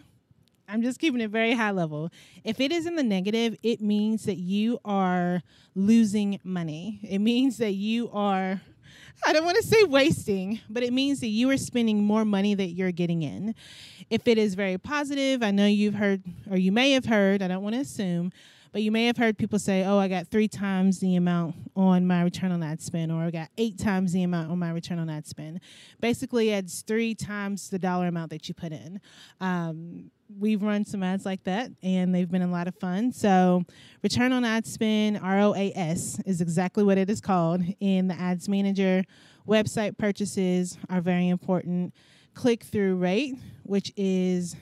I'm 0.69 0.83
just 0.83 0.99
keeping 0.99 1.21
it 1.21 1.29
very 1.29 1.53
high 1.53 1.73
level. 1.73 2.11
If 2.45 2.61
it 2.61 2.73
is 2.73 2.87
in 2.87 2.97
the 2.97 3.03
negative, 3.03 3.57
it 3.63 3.83
means 3.83 4.25
that 4.25 4.39
you 4.39 4.79
are 4.85 5.43
losing 5.75 6.41
money. 6.45 7.01
It 7.03 7.19
means 7.19 7.59
that 7.59 7.73
you 7.73 8.11
are 8.13 8.63
I 9.25 9.33
don't 9.33 9.45
want 9.45 9.57
to 9.57 9.63
say 9.63 9.85
wasting, 9.85 10.61
but 10.69 10.83
it 10.83 10.93
means 10.93 11.21
that 11.21 11.29
you 11.29 11.49
are 11.51 11.57
spending 11.57 12.03
more 12.03 12.25
money 12.25 12.55
that 12.55 12.71
you're 12.71 12.91
getting 12.91 13.23
in. 13.23 13.55
If 14.11 14.27
it 14.27 14.37
is 14.37 14.55
very 14.55 14.79
positive, 14.79 15.43
I 15.43 15.53
know 15.53 15.67
you've 15.67 15.95
heard, 15.95 16.23
or 16.51 16.57
you 16.57 16.73
may 16.73 16.93
have 16.93 17.05
heard, 17.05 17.41
I 17.41 17.49
don't 17.49 17.63
want 17.63 17.75
to 17.77 17.81
assume, 17.81 18.33
but 18.73 18.83
you 18.83 18.91
may 18.91 19.07
have 19.07 19.17
heard 19.17 19.39
people 19.39 19.59
say, 19.59 19.85
oh, 19.85 19.99
I 19.99 20.09
got 20.09 20.29
three 20.29 20.49
times 20.49 20.99
the 20.99 21.17
amount 21.17 21.55
on 21.77 22.07
my 22.07 22.23
return 22.23 22.51
on 22.51 22.63
ad 22.63 22.81
spend, 22.81 23.13
or 23.13 23.23
I 23.23 23.31
got 23.31 23.49
eight 23.59 23.79
times 23.79 24.13
the 24.13 24.23
amount 24.23 24.51
on 24.51 24.59
my 24.59 24.71
return 24.71 24.99
on 24.99 25.09
ad 25.09 25.27
spend. 25.27 25.61
Basically, 26.01 26.51
it's 26.51 26.83
three 26.83 27.15
times 27.15 27.71
the 27.71 27.79
dollar 27.79 28.09
amount 28.09 28.31
that 28.31 28.49
you 28.49 28.55
put 28.55 28.73
in. 28.73 29.01
Um, 29.41 30.11
we've 30.39 30.63
run 30.63 30.85
some 30.85 31.03
ads 31.03 31.25
like 31.25 31.45
that, 31.45 31.71
and 31.83 32.15
they've 32.15 32.31
been 32.31 32.43
a 32.43 32.51
lot 32.51 32.69
of 32.69 32.75
fun. 32.77 33.13
So, 33.13 33.65
return 34.03 34.33
on 34.33 34.45
ad 34.45 34.67
spend, 34.67 35.21
ROAS, 35.23 36.21
is 36.27 36.41
exactly 36.41 36.85
what 36.85 36.99
it 36.99 37.11
is 37.11 37.21
called 37.21 37.63
in 37.81 38.09
the 38.09 38.15
Ads 38.15 38.49
Manager. 38.49 39.05
Website 39.47 39.99
purchases 39.99 40.79
are 40.89 41.01
very 41.01 41.29
important. 41.29 41.95
Click 42.35 42.65
through 42.65 42.97
rate, 42.97 43.35
which 43.65 43.93
is 43.97 44.57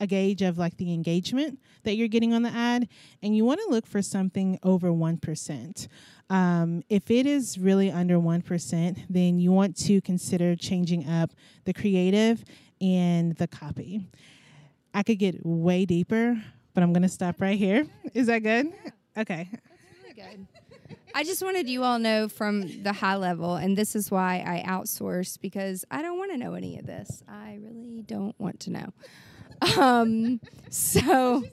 a 0.00 0.06
gauge 0.06 0.42
of 0.42 0.58
like 0.58 0.76
the 0.76 0.92
engagement 0.92 1.58
that 1.84 1.94
you're 1.94 2.08
getting 2.08 2.34
on 2.34 2.42
the 2.42 2.50
ad, 2.50 2.88
and 3.22 3.36
you 3.36 3.44
want 3.44 3.60
to 3.64 3.70
look 3.70 3.86
for 3.86 4.02
something 4.02 4.58
over 4.62 4.88
1%. 4.90 5.88
Um, 6.28 6.82
if 6.88 7.10
it 7.10 7.26
is 7.26 7.58
really 7.58 7.90
under 7.90 8.18
1%, 8.18 9.04
then 9.08 9.38
you 9.38 9.52
want 9.52 9.76
to 9.84 10.00
consider 10.00 10.56
changing 10.56 11.08
up 11.08 11.30
the 11.64 11.72
creative 11.72 12.44
and 12.80 13.36
the 13.36 13.46
copy. 13.46 14.06
I 14.96 15.02
could 15.02 15.18
get 15.18 15.44
way 15.44 15.84
deeper, 15.84 16.42
but 16.72 16.82
I'm 16.82 16.94
going 16.94 17.02
to 17.02 17.08
stop 17.10 17.42
right 17.42 17.58
here. 17.58 17.86
Is 18.14 18.28
that 18.28 18.38
good? 18.38 18.72
Okay. 19.14 19.46
That's 19.52 19.62
really 20.02 20.14
good. 20.14 20.46
I 21.14 21.22
just 21.22 21.42
wanted 21.42 21.68
you 21.68 21.84
all 21.84 21.98
know 21.98 22.30
from 22.30 22.82
the 22.82 22.94
high 22.94 23.16
level, 23.16 23.56
and 23.56 23.76
this 23.76 23.94
is 23.94 24.10
why 24.10 24.42
I 24.46 24.66
outsource 24.66 25.38
because 25.38 25.84
I 25.90 26.00
don't 26.00 26.16
want 26.16 26.32
to 26.32 26.38
know 26.38 26.54
any 26.54 26.78
of 26.78 26.86
this. 26.86 27.22
I 27.28 27.58
really 27.60 28.04
don't 28.06 28.34
want 28.40 28.60
to 28.60 28.70
know. 28.70 28.92
Um, 29.76 30.40
so. 30.70 31.44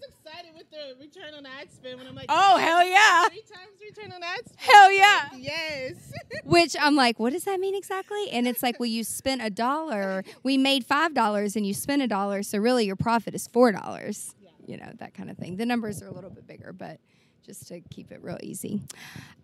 She's 0.74 0.80
excited 0.80 0.98
with 1.00 1.14
the 1.14 1.20
return 1.22 1.34
on 1.36 1.46
ad 1.46 1.72
spend 1.72 2.00
when 2.00 2.08
I'm 2.08 2.16
like, 2.16 2.26
oh 2.30 2.58
hell 2.58 2.86
yeah, 2.86 3.28
three 3.28 3.42
times 3.42 3.80
return 3.82 4.12
on 4.12 4.24
ad 4.24 4.40
spend. 4.46 4.60
Hell 4.60 4.92
yeah, 4.92 5.30
yes. 5.38 6.12
Which 6.44 6.76
I'm 6.80 6.96
like, 6.96 7.20
what 7.20 7.34
does 7.34 7.44
that 7.46 7.60
mean 7.60 7.76
exactly? 7.76 8.30
And 8.32 8.48
it's 8.48 8.64
like, 8.64 8.80
well, 8.80 8.88
you 8.88 9.04
spent 9.04 9.42
a 9.42 9.50
dollar, 9.50 10.24
we 10.44 10.58
made 10.58 10.86
five 10.86 11.14
dollars, 11.14 11.56
and 11.56 11.66
you 11.66 11.74
spent 11.74 12.02
a 12.02 12.08
dollar, 12.08 12.44
so 12.44 12.58
really 12.58 12.86
your 12.86 12.96
profit 12.96 13.36
is 13.36 13.48
four 13.48 13.72
dollars. 13.72 14.36
Yeah. 14.40 14.50
You 14.66 14.78
know 14.78 14.92
that 15.00 15.14
kind 15.14 15.30
of 15.30 15.38
thing. 15.38 15.58
The 15.58 15.66
numbers 15.66 16.02
are 16.02 16.08
a 16.08 16.14
little 16.14 16.30
bit 16.30 16.48
bigger, 16.48 16.74
but 16.74 17.00
just 17.46 17.68
to 17.68 17.82
keep 17.82 18.12
it 18.12 18.24
real 18.24 18.38
easy. 18.42 18.82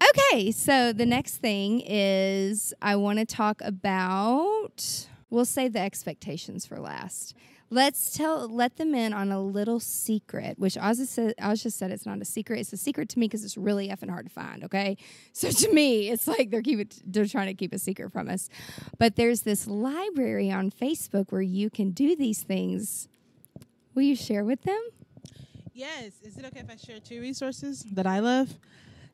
Okay, 0.02 0.52
so 0.52 0.94
the 0.94 1.06
next 1.06 1.38
thing 1.38 1.82
is 1.86 2.74
I 2.82 2.96
want 2.96 3.20
to 3.20 3.26
talk 3.26 3.62
about. 3.64 5.08
We'll 5.32 5.46
say 5.46 5.68
the 5.68 5.80
expectations 5.80 6.66
for 6.66 6.80
last. 6.80 7.36
Let's 7.72 8.18
tell 8.18 8.48
let 8.48 8.78
them 8.78 8.96
in 8.96 9.14
on 9.14 9.32
a 9.32 9.42
little 9.42 9.80
secret, 9.80 10.58
which 10.58 10.78
Oz 10.78 10.98
just 10.98 11.14
said, 11.14 11.36
Oz 11.40 11.62
just 11.62 11.78
said 11.78 11.92
it's 11.92 12.06
not 12.06 12.20
a 12.20 12.26
secret. 12.26 12.60
It's 12.60 12.74
a 12.74 12.78
secret 12.78 13.10
to 13.10 13.20
me 13.20 13.28
because 13.28 13.46
it's 13.46 13.58
really 13.58 13.90
effing 13.90 14.10
hard 14.10 14.26
to 14.26 14.32
find. 14.32 14.64
Okay, 14.64 14.98
so 15.34 15.52
to 15.52 15.72
me, 15.72 16.10
it's 16.10 16.28
like 16.28 16.50
they're 16.50 16.64
keep 16.64 16.80
it, 16.80 17.00
they're 17.06 17.28
trying 17.28 17.48
to 17.48 17.54
keep 17.54 17.72
a 17.72 17.80
secret 17.80 18.12
from 18.12 18.28
us. 18.28 18.50
But 18.98 19.16
there's 19.16 19.42
this 19.42 19.68
library 19.68 20.52
on 20.52 20.72
Facebook 20.72 21.32
where 21.32 21.42
you 21.42 21.70
can 21.70 21.92
do 21.92 22.16
these 22.16 22.42
things. 22.42 23.08
Will 23.94 24.04
you 24.04 24.16
share 24.16 24.44
with 24.44 24.64
them? 24.64 24.82
Yes. 25.74 26.14
Is 26.24 26.38
it 26.38 26.46
okay 26.46 26.62
if 26.62 26.70
I 26.70 26.76
share 26.76 27.00
two 27.00 27.22
resources 27.22 27.86
that 27.92 28.08
I 28.08 28.20
love? 28.20 28.58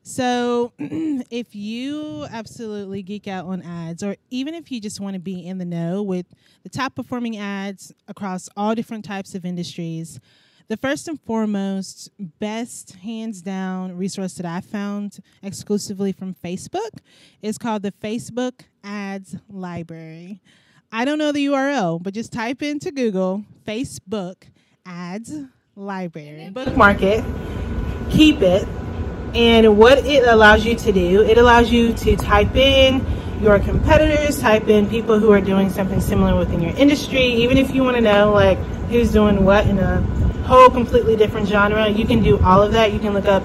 So, 0.08 0.72
if 0.78 1.56
you 1.56 2.26
absolutely 2.30 3.02
geek 3.02 3.26
out 3.26 3.46
on 3.46 3.60
ads, 3.60 4.04
or 4.04 4.14
even 4.30 4.54
if 4.54 4.70
you 4.70 4.80
just 4.80 5.00
want 5.00 5.14
to 5.14 5.20
be 5.20 5.44
in 5.44 5.58
the 5.58 5.64
know 5.64 6.00
with 6.00 6.26
the 6.62 6.68
top 6.68 6.94
performing 6.94 7.36
ads 7.38 7.92
across 8.06 8.48
all 8.56 8.76
different 8.76 9.04
types 9.04 9.34
of 9.34 9.44
industries, 9.44 10.20
the 10.68 10.76
first 10.76 11.08
and 11.08 11.20
foremost, 11.20 12.12
best 12.38 12.94
hands 13.02 13.42
down 13.42 13.96
resource 13.96 14.34
that 14.34 14.46
I 14.46 14.60
found 14.60 15.18
exclusively 15.42 16.12
from 16.12 16.34
Facebook 16.34 17.00
is 17.42 17.58
called 17.58 17.82
the 17.82 17.90
Facebook 17.90 18.60
Ads 18.84 19.34
Library. 19.50 20.40
I 20.92 21.04
don't 21.04 21.18
know 21.18 21.32
the 21.32 21.46
URL, 21.46 22.00
but 22.00 22.14
just 22.14 22.32
type 22.32 22.62
into 22.62 22.92
Google 22.92 23.44
Facebook 23.66 24.44
Ads 24.86 25.34
Library. 25.74 26.50
Bookmark 26.50 27.02
it, 27.02 27.24
keep 28.08 28.40
it, 28.40 28.68
and 29.34 29.78
what 29.78 29.98
it 29.98 30.26
allows 30.26 30.64
you 30.64 30.74
to 30.76 30.92
do, 30.92 31.22
it 31.22 31.38
allows 31.38 31.70
you 31.70 31.92
to 31.92 32.16
type 32.16 32.54
in 32.54 33.04
your 33.40 33.58
competitors, 33.58 34.40
type 34.40 34.68
in 34.68 34.88
people 34.88 35.18
who 35.18 35.30
are 35.30 35.40
doing 35.40 35.70
something 35.70 36.00
similar 36.00 36.38
within 36.38 36.60
your 36.60 36.74
industry, 36.76 37.24
even 37.24 37.58
if 37.58 37.74
you 37.74 37.82
want 37.82 37.96
to 37.96 38.02
know 38.02 38.32
like 38.32 38.58
who's 38.88 39.12
doing 39.12 39.44
what 39.44 39.66
in 39.66 39.78
a 39.78 40.00
whole 40.46 40.70
completely 40.70 41.16
different 41.16 41.48
genre, 41.48 41.88
you 41.88 42.06
can 42.06 42.22
do 42.22 42.38
all 42.42 42.62
of 42.62 42.72
that. 42.72 42.92
You 42.92 42.98
can 42.98 43.12
look 43.12 43.26
up 43.26 43.42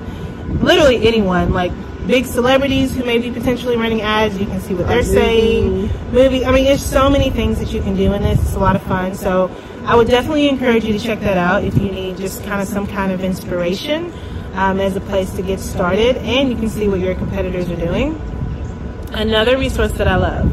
literally 0.62 1.08
anyone, 1.08 1.52
like 1.52 1.72
big 2.08 2.26
celebrities 2.26 2.96
who 2.96 3.04
may 3.04 3.18
be 3.18 3.32
potentially 3.32 3.76
running 3.76 4.02
ads. 4.02 4.38
You 4.38 4.46
can 4.46 4.62
see 4.62 4.74
what 4.74 4.88
they're 4.88 5.04
saying. 5.04 5.90
Movie. 6.12 6.46
I 6.46 6.52
mean, 6.52 6.66
there's 6.66 6.84
so 6.84 7.10
many 7.10 7.30
things 7.30 7.60
that 7.60 7.74
you 7.74 7.82
can 7.82 7.96
do 7.96 8.14
in 8.14 8.22
this. 8.22 8.40
It's 8.40 8.56
a 8.56 8.60
lot 8.60 8.76
of 8.76 8.84
fun. 8.84 9.16
So 9.16 9.52
I 9.86 9.96
would 9.96 10.08
definitely 10.08 10.48
encourage 10.48 10.86
you 10.86 10.94
to 10.94 11.00
check 11.00 11.20
that 11.22 11.38
out 11.38 11.64
if 11.64 11.76
you 11.78 11.92
need 11.92 12.18
just 12.18 12.44
kind 12.44 12.62
of 12.62 12.68
some 12.68 12.88
kind 12.88 13.12
of 13.12 13.24
inspiration 13.24 14.14
um, 14.54 14.80
as 14.80 14.96
a 14.96 15.02
place 15.02 15.32
to 15.36 15.42
get 15.42 15.60
started, 15.60 16.18
and 16.18 16.50
you 16.50 16.56
can 16.56 16.70
see 16.70 16.88
what 16.88 17.00
your 17.00 17.16
competitors 17.16 17.70
are 17.70 17.76
doing. 17.76 18.20
Another 19.14 19.58
resource 19.58 19.92
that 19.94 20.08
I 20.08 20.16
love, 20.16 20.52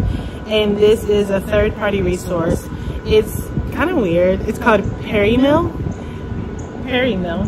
and 0.49 0.77
this 0.77 1.05
is 1.05 1.31
a 1.31 1.41
third-party 1.41 2.03
resource. 2.03 2.67
It's 3.05 3.43
kind 3.73 3.91
of 3.91 3.97
weird. 3.97 4.41
It's 4.43 4.59
called 4.59 4.83
Perry 5.03 5.37
Mill. 5.37 5.71
Perry 6.85 7.17
Mill, 7.17 7.43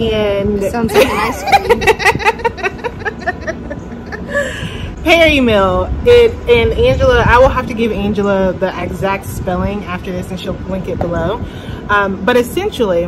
and 0.00 0.62
Sounds 0.70 0.92
like 0.92 1.06
an 1.06 1.16
ice 1.16 1.42
cream. 1.66 1.80
Perry 5.04 5.40
Mill. 5.40 5.86
It 6.06 6.32
and 6.48 6.72
Angela. 6.72 7.24
I 7.26 7.38
will 7.38 7.48
have 7.48 7.66
to 7.66 7.74
give 7.74 7.90
Angela 7.90 8.52
the 8.52 8.72
exact 8.82 9.26
spelling 9.26 9.84
after 9.84 10.12
this, 10.12 10.30
and 10.30 10.38
she'll 10.38 10.52
link 10.54 10.88
it 10.88 10.98
below. 10.98 11.44
Um, 11.88 12.24
but 12.24 12.36
essentially, 12.36 13.06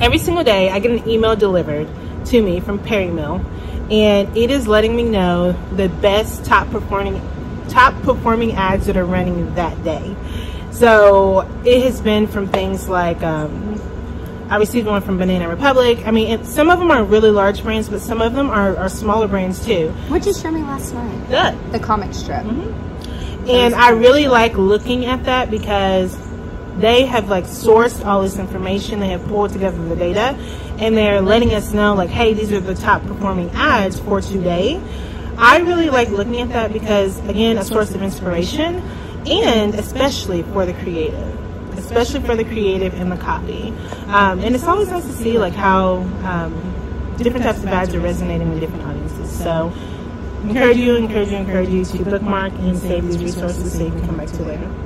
every 0.00 0.18
single 0.18 0.44
day 0.44 0.70
I 0.70 0.78
get 0.78 0.90
an 0.90 1.08
email 1.08 1.36
delivered 1.36 1.88
to 2.26 2.42
me 2.42 2.60
from 2.60 2.78
Perry 2.78 3.08
Mill, 3.08 3.44
and 3.90 4.36
it 4.36 4.50
is 4.50 4.66
letting 4.66 4.96
me 4.96 5.04
know 5.04 5.52
the 5.72 5.88
best 5.88 6.44
top 6.44 6.70
performing 6.70 7.20
top 7.68 8.00
performing 8.02 8.52
ads 8.52 8.86
that 8.86 8.96
are 8.96 9.04
running 9.04 9.54
that 9.54 9.82
day. 9.84 10.14
So 10.70 11.40
it 11.64 11.82
has 11.84 12.00
been 12.00 12.26
from 12.26 12.48
things 12.48 12.88
like 12.88 13.22
um, 13.22 13.80
I 14.48 14.56
received 14.58 14.86
one 14.86 15.02
from 15.02 15.18
Banana 15.18 15.48
Republic. 15.48 16.06
I 16.06 16.10
mean, 16.10 16.44
some 16.44 16.70
of 16.70 16.78
them 16.78 16.90
are 16.90 17.02
really 17.02 17.30
large 17.30 17.62
brands, 17.62 17.88
but 17.88 18.00
some 18.00 18.20
of 18.20 18.34
them 18.34 18.50
are, 18.50 18.76
are 18.76 18.88
smaller 18.88 19.26
brands 19.26 19.64
too. 19.64 19.90
What 20.08 20.22
did 20.22 20.34
you 20.34 20.40
show 20.40 20.50
me 20.50 20.62
last 20.62 20.94
night? 20.94 21.28
Good. 21.28 21.72
The 21.72 21.78
comic 21.80 22.14
strip. 22.14 22.44
And 23.48 23.74
I 23.74 23.90
really 23.90 24.28
like 24.28 24.54
looking 24.54 25.06
at 25.06 25.24
that 25.24 25.50
because 25.50 26.16
they 26.78 27.06
have 27.06 27.28
like 27.28 27.44
sourced 27.44 28.04
all 28.04 28.22
this 28.22 28.38
information. 28.38 29.00
They 29.00 29.08
have 29.08 29.24
pulled 29.26 29.52
together 29.52 29.82
the 29.88 29.96
data 29.96 30.36
and 30.78 30.96
they're 30.96 31.22
letting 31.22 31.54
us 31.54 31.72
know 31.72 31.94
like, 31.94 32.10
hey, 32.10 32.34
these 32.34 32.52
are 32.52 32.60
the 32.60 32.74
top 32.74 33.02
performing 33.06 33.50
ads 33.50 33.98
for 33.98 34.20
today. 34.20 34.80
I 35.38 35.58
really 35.58 35.90
like 35.90 36.08
looking 36.10 36.40
at 36.40 36.50
that 36.50 36.72
because 36.72 37.18
again, 37.28 37.58
a 37.58 37.64
source 37.64 37.94
of 37.94 38.02
inspiration 38.02 38.82
and 39.26 39.74
especially 39.74 40.42
for 40.42 40.66
the 40.66 40.74
creative. 40.74 41.32
Especially 41.78 42.20
for 42.20 42.36
the 42.36 42.44
creative 42.44 42.94
and 42.94 43.10
the 43.10 43.16
copy. 43.16 43.68
Um, 44.08 44.40
and 44.40 44.54
it's 44.54 44.64
always 44.64 44.88
nice 44.88 45.04
to 45.04 45.12
see 45.12 45.38
like 45.38 45.54
how 45.54 45.96
um, 46.24 47.14
different 47.18 47.44
types 47.44 47.58
of 47.58 47.66
ads 47.66 47.94
are 47.94 48.00
resonating 48.00 48.50
with 48.50 48.60
different 48.60 48.84
audiences. 48.84 49.38
So 49.38 49.72
encourage 50.42 50.76
you, 50.76 50.96
encourage 50.96 51.30
you, 51.30 51.36
encourage 51.36 51.68
you 51.70 51.84
to 51.84 52.04
bookmark 52.04 52.52
and 52.54 52.78
save 52.78 53.04
these 53.06 53.18
resources 53.18 53.72
so 53.72 53.84
you 53.84 53.90
can 53.90 54.06
come 54.06 54.16
back 54.18 54.28
to 54.28 54.42
later. 54.42 54.85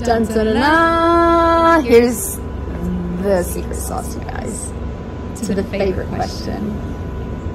Dun, 0.00 0.24
dun, 0.24 0.34
dun, 0.34 0.54
dun. 0.54 1.84
Here's 1.84 2.36
the 3.22 3.42
secret 3.42 3.76
sauce, 3.76 4.16
you 4.16 4.22
guys, 4.22 4.72
to 5.42 5.54
the 5.54 5.62
favorite 5.64 6.08
question. 6.08 6.72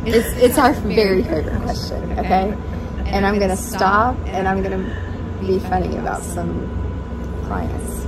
It's 0.06 0.28
it's 0.38 0.58
our 0.60 0.74
very 0.74 1.24
favorite 1.24 1.60
question, 1.64 2.20
okay? 2.20 2.54
And 3.08 3.26
I'm 3.26 3.40
gonna 3.40 3.58
stop 3.58 4.16
and 4.28 4.48
I'm 4.48 4.62
gonna 4.62 4.86
be 5.42 5.58
funny 5.58 5.98
about 5.98 6.22
some 6.22 6.70
clients. 7.48 8.06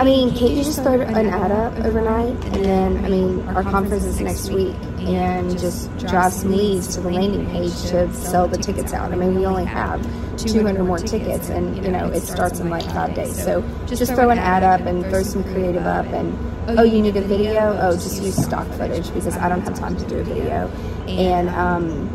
I 0.00 0.04
mean, 0.04 0.30
can't 0.34 0.52
you 0.52 0.64
just 0.64 0.82
throw 0.82 1.02
an 1.02 1.26
ad 1.28 1.50
up 1.50 1.78
overnight 1.84 2.42
and 2.46 2.64
then, 2.64 3.04
I 3.04 3.08
mean, 3.10 3.46
our 3.48 3.62
conference 3.62 4.04
is 4.04 4.20
next 4.22 4.48
week 4.48 4.76
and 5.08 5.58
just 5.58 5.94
drive 5.98 6.32
some 6.32 6.56
leads 6.56 6.94
to 6.94 7.00
the 7.00 7.10
landing 7.10 7.46
page 7.50 7.72
to 7.90 8.12
sell 8.14 8.46
the 8.46 8.58
tickets 8.58 8.92
out? 8.92 9.12
I 9.12 9.16
mean, 9.16 9.34
we 9.34 9.46
only 9.46 9.64
have 9.64 10.02
200 10.38 10.84
more 10.84 10.98
tickets 10.98 11.48
and, 11.48 11.76
you 11.84 11.90
know, 11.90 12.08
it 12.08 12.20
starts 12.22 12.60
in 12.60 12.68
like 12.68 12.84
five 12.84 13.14
days. 13.14 13.42
So 13.42 13.62
just 13.86 14.14
throw 14.14 14.30
an 14.30 14.38
ad 14.38 14.62
up 14.62 14.82
and 14.82 15.04
throw 15.06 15.22
some 15.22 15.42
creative 15.44 15.86
up 15.86 16.06
and, 16.06 16.78
oh, 16.78 16.82
you 16.82 17.02
need 17.02 17.16
a 17.16 17.22
video? 17.22 17.76
Oh, 17.80 17.92
just 17.92 18.22
use 18.22 18.36
stock 18.36 18.66
footage 18.72 19.12
because 19.12 19.36
I 19.36 19.48
don't 19.48 19.62
have 19.62 19.78
time 19.78 19.96
to 19.96 20.06
do 20.06 20.18
a 20.18 20.24
video. 20.24 20.68
And, 21.08 21.48
um, 21.50 22.08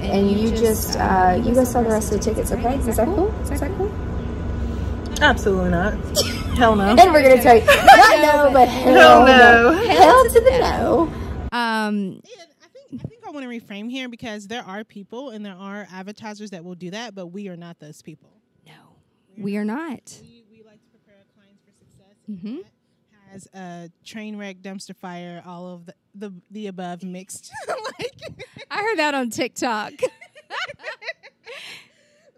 and 0.00 0.30
you 0.30 0.50
just, 0.50 0.98
uh, 0.98 1.40
you 1.42 1.54
go 1.54 1.64
sell 1.64 1.84
the 1.84 1.90
rest 1.90 2.12
of 2.12 2.18
the 2.18 2.24
tickets, 2.24 2.50
okay? 2.52 2.76
Is 2.76 2.96
that 2.96 3.06
cool? 3.06 3.32
Is 3.42 3.60
that 3.60 3.70
cool? 3.76 3.90
Absolutely 5.20 5.70
not. 5.70 5.94
Hell 6.56 6.74
no. 6.74 6.96
And 6.96 7.12
we're 7.12 7.22
gonna 7.22 7.40
tell 7.40 7.56
you, 7.56 7.64
not 7.64 8.20
no, 8.20 8.50
but 8.52 8.68
hell, 8.68 9.24
Hell 9.24 9.26
no. 9.26 9.72
Hell 9.72 10.24
to 10.24 10.40
the 10.40 10.58
no. 10.60 11.21
Um, 11.52 11.94
And 11.94 12.22
I 12.64 12.68
think 12.72 13.02
I 13.04 13.08
think 13.08 13.26
I 13.26 13.30
want 13.30 13.44
to 13.44 13.48
reframe 13.50 13.90
here 13.90 14.08
because 14.08 14.48
there 14.48 14.64
are 14.64 14.84
people 14.84 15.30
and 15.30 15.44
there 15.44 15.54
are 15.56 15.86
advertisers 15.92 16.50
that 16.50 16.64
will 16.64 16.74
do 16.74 16.90
that, 16.90 17.14
but 17.14 17.26
we 17.28 17.48
are 17.48 17.56
not 17.56 17.78
those 17.78 18.02
people. 18.02 18.30
no, 18.66 18.72
we 19.36 19.56
are 19.56 19.64
not. 19.64 20.18
We, 20.22 20.44
we 20.50 20.62
like 20.62 20.80
to 20.82 20.88
prepare 20.90 21.16
our 21.18 21.24
clients 21.34 21.62
for 21.64 21.72
success. 21.72 22.16
Mhm. 22.30 22.64
that 22.64 23.30
Has 23.32 23.48
a 23.54 23.90
train 24.04 24.36
wreck, 24.36 24.58
dumpster 24.62 24.96
fire, 24.96 25.42
all 25.46 25.68
of 25.68 25.86
the 25.86 25.94
the, 26.14 26.32
the 26.50 26.66
above 26.66 27.02
mixed. 27.02 27.50
like, 27.68 28.20
I 28.70 28.82
heard 28.82 28.98
that 28.98 29.14
on 29.14 29.30
TikTok. 29.30 29.92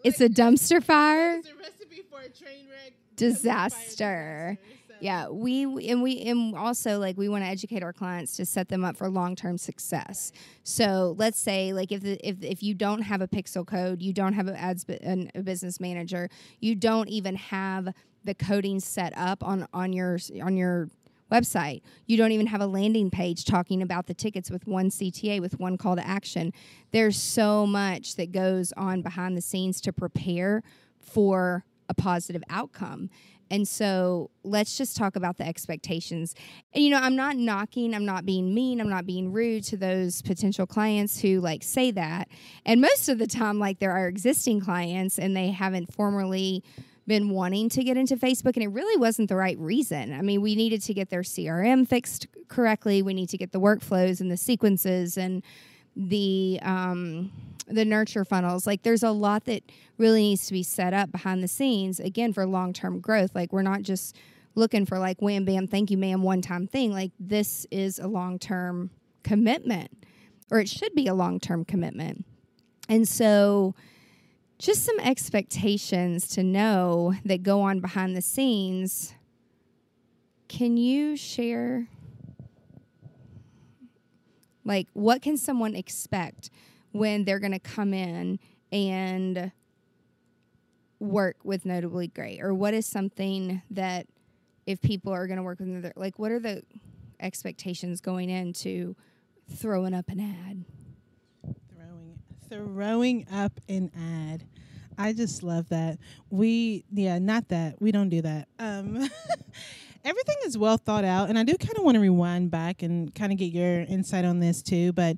it's 0.05 0.21
a 0.21 0.29
dumpster 0.29 0.83
fire 0.83 1.39
it's 1.39 1.49
a 1.49 1.55
recipe 1.57 2.03
for 2.11 2.21
a 2.21 2.29
train 2.29 2.67
wreck 2.71 2.93
disaster. 3.17 4.59
Yeah, 5.05 5.29
we 5.29 5.65
and 5.91 6.03
we 6.03 6.23
and 6.23 6.57
also 6.57 6.99
like 6.99 7.19
we 7.19 7.29
want 7.29 7.45
to 7.45 7.47
educate 7.47 7.83
our 7.83 7.93
clients 7.93 8.37
to 8.37 8.47
set 8.47 8.71
them 8.71 8.87
up 8.87 8.97
for 8.97 9.11
long 9.11 9.37
term 9.37 9.59
success. 9.59 10.33
So 10.63 11.15
let's 11.19 11.39
say 11.39 11.75
like 11.75 11.93
if 11.93 12.01
the, 12.01 12.27
if 12.27 12.43
if 12.43 12.63
you 12.63 12.73
don't 12.73 13.03
have 13.03 13.21
a 13.21 13.29
pixel 13.29 13.67
code, 13.67 14.01
you 14.01 14.15
don't 14.15 14.33
have 14.33 14.49
a 14.49 14.59
ads 14.59 14.87
an, 15.03 15.31
a 15.35 15.43
business 15.43 15.79
manager, 15.79 16.31
you 16.59 16.75
don't 16.75 17.11
even 17.11 17.37
have 17.37 17.89
the 18.25 18.33
coding 18.33 18.81
set 18.81 19.13
up 19.15 19.45
on 19.45 19.69
on 19.75 19.93
your 19.93 20.17
on 20.43 20.57
your 20.57 20.89
website. 21.31 21.83
You 22.07 22.17
don't 22.17 22.33
even 22.33 22.47
have 22.47 22.63
a 22.63 22.67
landing 22.67 23.11
page 23.11 23.45
talking 23.45 23.83
about 23.83 24.07
the 24.07 24.15
tickets 24.15 24.51
with 24.51 24.67
one 24.67 24.89
CTA 24.89 25.39
with 25.39 25.61
one 25.61 25.77
call 25.77 25.97
to 25.97 26.07
action. 26.07 26.51
There's 26.93 27.19
so 27.19 27.67
much 27.67 28.17
that 28.17 28.33
goes 28.33 28.73
on 28.75 29.03
behind 29.03 29.37
the 29.37 29.43
scenes 29.43 29.83
to 29.83 29.93
prepare 29.93 30.63
for 30.99 31.67
a 31.89 31.95
positive 31.95 32.43
outcome. 32.49 33.11
And 33.51 33.67
so 33.67 34.31
let's 34.43 34.77
just 34.77 34.97
talk 34.97 35.17
about 35.17 35.37
the 35.37 35.47
expectations. 35.47 36.35
And 36.73 36.85
you 36.85 36.91
know, 36.91 36.99
I'm 36.99 37.17
not 37.17 37.37
knocking, 37.37 37.95
I'm 37.95 38.05
not 38.05 38.25
being 38.25 38.55
mean, 38.55 38.81
I'm 38.81 38.89
not 38.89 39.07
being 39.07 39.33
rude 39.33 39.65
to 39.65 39.77
those 39.77 40.23
potential 40.23 40.67
clients 40.67 41.21
who 41.21 41.41
like 41.41 41.63
say 41.63 41.91
that. 41.93 42.29
And 42.65 42.81
most 42.81 43.09
of 43.09 43.19
the 43.19 43.27
time 43.27 43.59
like 43.59 43.79
there 43.79 43.93
are 43.93 44.09
existing 44.09 44.61
clients 44.61 45.19
and 45.19 45.37
they 45.37 45.51
haven't 45.51 45.93
formally 45.93 46.63
been 47.07 47.31
wanting 47.31 47.69
to 47.69 47.85
get 47.85 47.97
into 47.97 48.17
Facebook, 48.17 48.55
and 48.55 48.63
it 48.63 48.69
really 48.69 48.99
wasn't 48.99 49.29
the 49.29 49.37
right 49.37 49.59
reason. 49.59 50.15
I 50.15 50.23
mean, 50.23 50.41
we 50.41 50.55
needed 50.55 50.83
to 50.83 50.95
get 50.95 51.11
their 51.11 51.21
CRM 51.21 51.87
fixed 51.87 52.27
correctly. 52.49 53.03
We 53.03 53.15
need 53.15 53.29
to 53.31 53.39
get 53.39 53.53
the 53.53 53.61
workflows 53.61 54.21
and 54.21 54.31
the 54.31 54.37
sequences 54.37 55.19
and 55.19 55.43
the 55.97 56.59
um, 56.63 57.31
the 57.67 57.85
nurture 57.85 58.25
funnels. 58.25 58.67
Like, 58.67 58.83
there's 58.83 59.03
a 59.03 59.11
lot 59.11 59.45
that 59.45 59.63
really 59.99 60.23
needs 60.23 60.47
to 60.47 60.53
be 60.53 60.63
set 60.63 60.93
up 60.93 61.11
behind 61.13 61.43
the 61.43 61.49
scenes 61.49 62.01
again 62.01 62.33
for 62.33 62.47
long 62.47 62.73
term 62.73 63.01
growth. 63.01 63.35
Like, 63.35 63.53
we're 63.53 63.63
not 63.63 63.83
just 63.83 64.17
looking 64.55 64.87
for 64.87 64.99
like 64.99 65.21
wham 65.21 65.45
bam 65.45 65.67
thank 65.67 65.91
you 65.91 65.99
ma'am 65.99 66.23
one 66.23 66.41
time 66.41 66.67
thing 66.67 66.93
like 66.93 67.13
this 67.19 67.67
is 67.71 67.99
a 67.99 68.07
long 68.07 68.39
term 68.39 68.91
commitment 69.23 69.91
or 70.51 70.61
it 70.61 70.69
should 70.69 70.95
be 70.95 71.07
a 71.07 71.15
long 71.15 71.41
term 71.41 71.65
commitment 71.65 72.25
and 72.89 73.09
so 73.09 73.75
just 74.59 74.85
some 74.85 75.01
expectations 75.01 76.29
to 76.29 76.43
know 76.43 77.15
that 77.25 77.43
go 77.43 77.61
on 77.63 77.81
behind 77.81 78.17
the 78.17 78.23
scenes 78.23 79.15
can 80.49 80.77
you 80.77 81.17
share 81.17 81.89
like 84.65 84.87
what 84.93 85.21
can 85.21 85.37
someone 85.37 85.75
expect 85.75 86.51
when 86.95 87.25
they're 87.25 87.41
going 87.41 87.53
to 87.53 87.59
come 87.59 87.93
in 87.93 88.39
and 88.71 89.51
work 91.01 91.37
with 91.43 91.67
Notably 91.67 92.07
Gray? 92.07 92.39
Or 92.41 92.55
what 92.55 92.73
is 92.73 92.87
something 92.87 93.63
that 93.71 94.07
if 94.65 94.81
people 94.81 95.13
are 95.13 95.27
going 95.27 95.39
to 95.39 95.43
work 95.43 95.59
with 95.59 95.69
another 95.69 95.93
like 95.97 96.19
what 96.19 96.31
are 96.31 96.39
the 96.39 96.63
expectations 97.19 98.01
going 98.01 98.31
into 98.31 98.95
throwing 99.51 99.93
up 99.93 100.09
an 100.09 100.21
ad? 100.21 100.65
Throwing 101.75 102.19
throwing 102.49 103.27
up 103.31 103.61
an 103.69 103.91
ad. 104.31 104.45
I 104.97 105.13
just 105.13 105.43
love 105.43 105.69
that. 105.71 105.99
We 106.31 106.85
yeah 106.93 107.19
not 107.19 107.49
that. 107.49 107.83
We 107.83 107.91
don't 107.91 108.09
do 108.09 108.23
that. 108.23 108.47
Um 108.61 108.97
everything 110.05 110.37
is 110.45 110.57
well 110.57 110.77
thought 110.77 111.03
out 111.03 111.31
and 111.31 111.39
i 111.39 111.43
do 111.43 111.55
kind 111.55 111.79
of 111.79 111.83
want 111.83 111.95
to 111.95 111.99
rewind 111.99 112.51
back 112.51 112.83
and 112.83 113.15
kind 113.15 113.33
of 113.33 113.39
get 113.39 113.51
your 113.51 113.81
insight 113.85 114.23
on 114.23 114.39
this 114.39 114.63
too 114.63 114.93
but 114.93 115.17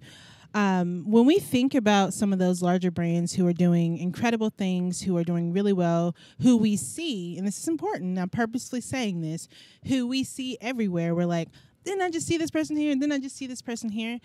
um, 0.56 1.04
when 1.06 1.26
we 1.26 1.38
think 1.38 1.74
about 1.74 2.14
some 2.14 2.32
of 2.32 2.38
those 2.38 2.62
larger 2.62 2.90
brands 2.90 3.34
who 3.34 3.46
are 3.46 3.52
doing 3.52 3.98
incredible 3.98 4.48
things, 4.48 5.02
who 5.02 5.14
are 5.18 5.22
doing 5.22 5.52
really 5.52 5.74
well, 5.74 6.16
who 6.40 6.56
we 6.56 6.76
see, 6.76 7.36
and 7.36 7.46
this 7.46 7.58
is 7.58 7.68
important, 7.68 8.18
I'm 8.18 8.30
purposely 8.30 8.80
saying 8.80 9.20
this, 9.20 9.48
who 9.86 10.06
we 10.06 10.24
see 10.24 10.56
everywhere, 10.62 11.14
we're 11.14 11.26
like, 11.26 11.50
didn't 11.84 12.00
I 12.00 12.08
just 12.08 12.26
see 12.26 12.38
this 12.38 12.50
person 12.50 12.74
here? 12.74 12.90
And 12.90 13.02
then 13.02 13.12
I 13.12 13.18
just 13.18 13.36
see 13.36 13.46
this 13.46 13.60
person 13.60 13.90
here? 13.90 14.18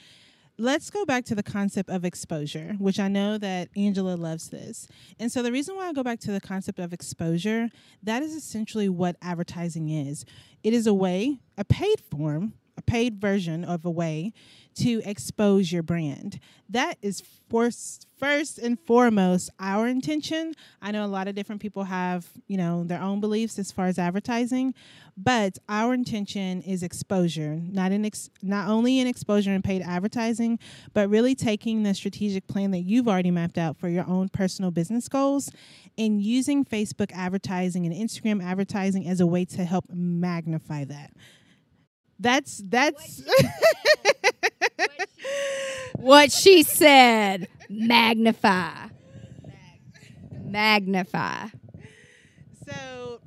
Let's 0.58 0.90
go 0.90 1.04
back 1.04 1.26
to 1.26 1.36
the 1.36 1.44
concept 1.44 1.90
of 1.90 2.06
exposure, 2.06 2.76
which 2.80 2.98
I 2.98 3.10
know 3.10 3.38
that 3.38 3.68
Angela 3.76 4.16
loves 4.16 4.52
this. 4.52 4.88
And 5.20 5.30
so 5.30 5.44
the 5.44 5.52
reason 5.52 5.76
why 5.76 5.90
I 5.90 5.94
go 5.94 6.02
back 6.02 6.22
to 6.22 6.32
the 6.32 6.40
concept 6.40 6.80
of 6.80 6.94
exposure, 6.94 7.68
that 8.04 8.24
is 8.24 8.34
essentially 8.36 8.88
what 8.88 9.18
advertising 9.22 9.90
is. 9.90 10.24
It 10.64 10.74
is 10.74 10.88
a 10.88 10.94
way, 10.94 11.40
a 11.58 11.66
paid 11.66 12.00
form, 12.00 12.54
a 12.82 12.92
paid 12.92 13.22
version 13.22 13.64
of 13.64 13.86
a 13.86 13.92
way 13.92 14.34
to 14.74 15.02
expose 15.06 15.72
your 15.72 15.84
brand. 15.84 16.40
That 16.70 16.98
is 17.02 17.22
first, 17.50 18.08
first 18.18 18.58
and 18.58 18.80
foremost 18.80 19.50
our 19.60 19.86
intention. 19.86 20.54
I 20.82 20.92
know 20.92 21.06
a 21.06 21.08
lot 21.08 21.28
of 21.28 21.36
different 21.36 21.62
people 21.62 21.84
have, 21.84 22.26
you 22.48 22.56
know, 22.58 22.86
their 22.86 23.02
own 23.02 23.20
beliefs 23.20 23.60
as 23.60 23.72
far 23.72 23.88
as 23.88 24.00
advertising, 24.00 24.74
but 25.18 25.58
our 25.68 25.94
intention 25.94 26.62
is 26.62 26.84
exposure, 26.84 27.60
not 27.62 27.92
in 27.92 28.06
ex- 28.06 28.30
not 28.42 28.70
only 28.70 29.00
in 29.00 29.08
exposure 29.08 29.52
and 29.52 29.64
paid 29.64 29.82
advertising, 29.82 30.58
but 30.94 31.10
really 31.10 31.36
taking 31.36 31.84
the 31.84 31.94
strategic 31.94 32.48
plan 32.48 32.72
that 32.72 32.80
you've 32.80 33.10
already 33.10 33.32
mapped 33.32 33.58
out 33.58 33.78
for 33.78 33.90
your 33.90 34.08
own 34.08 34.30
personal 34.30 34.72
business 34.72 35.10
goals 35.10 35.52
and 35.98 36.22
using 36.22 36.64
Facebook 36.64 37.12
advertising 37.14 37.86
and 37.86 37.94
Instagram 37.94 38.42
advertising 38.42 39.06
as 39.08 39.20
a 39.20 39.28
way 39.28 39.44
to 39.44 39.66
help 39.66 39.86
magnify 39.90 40.86
that. 40.86 41.12
That's 42.22 42.62
that's 42.70 43.24
what 45.96 46.32
she 46.32 46.62
said. 46.62 47.48
Magnify. 47.68 48.90
Magnify. 50.44 51.48
So 52.68 53.22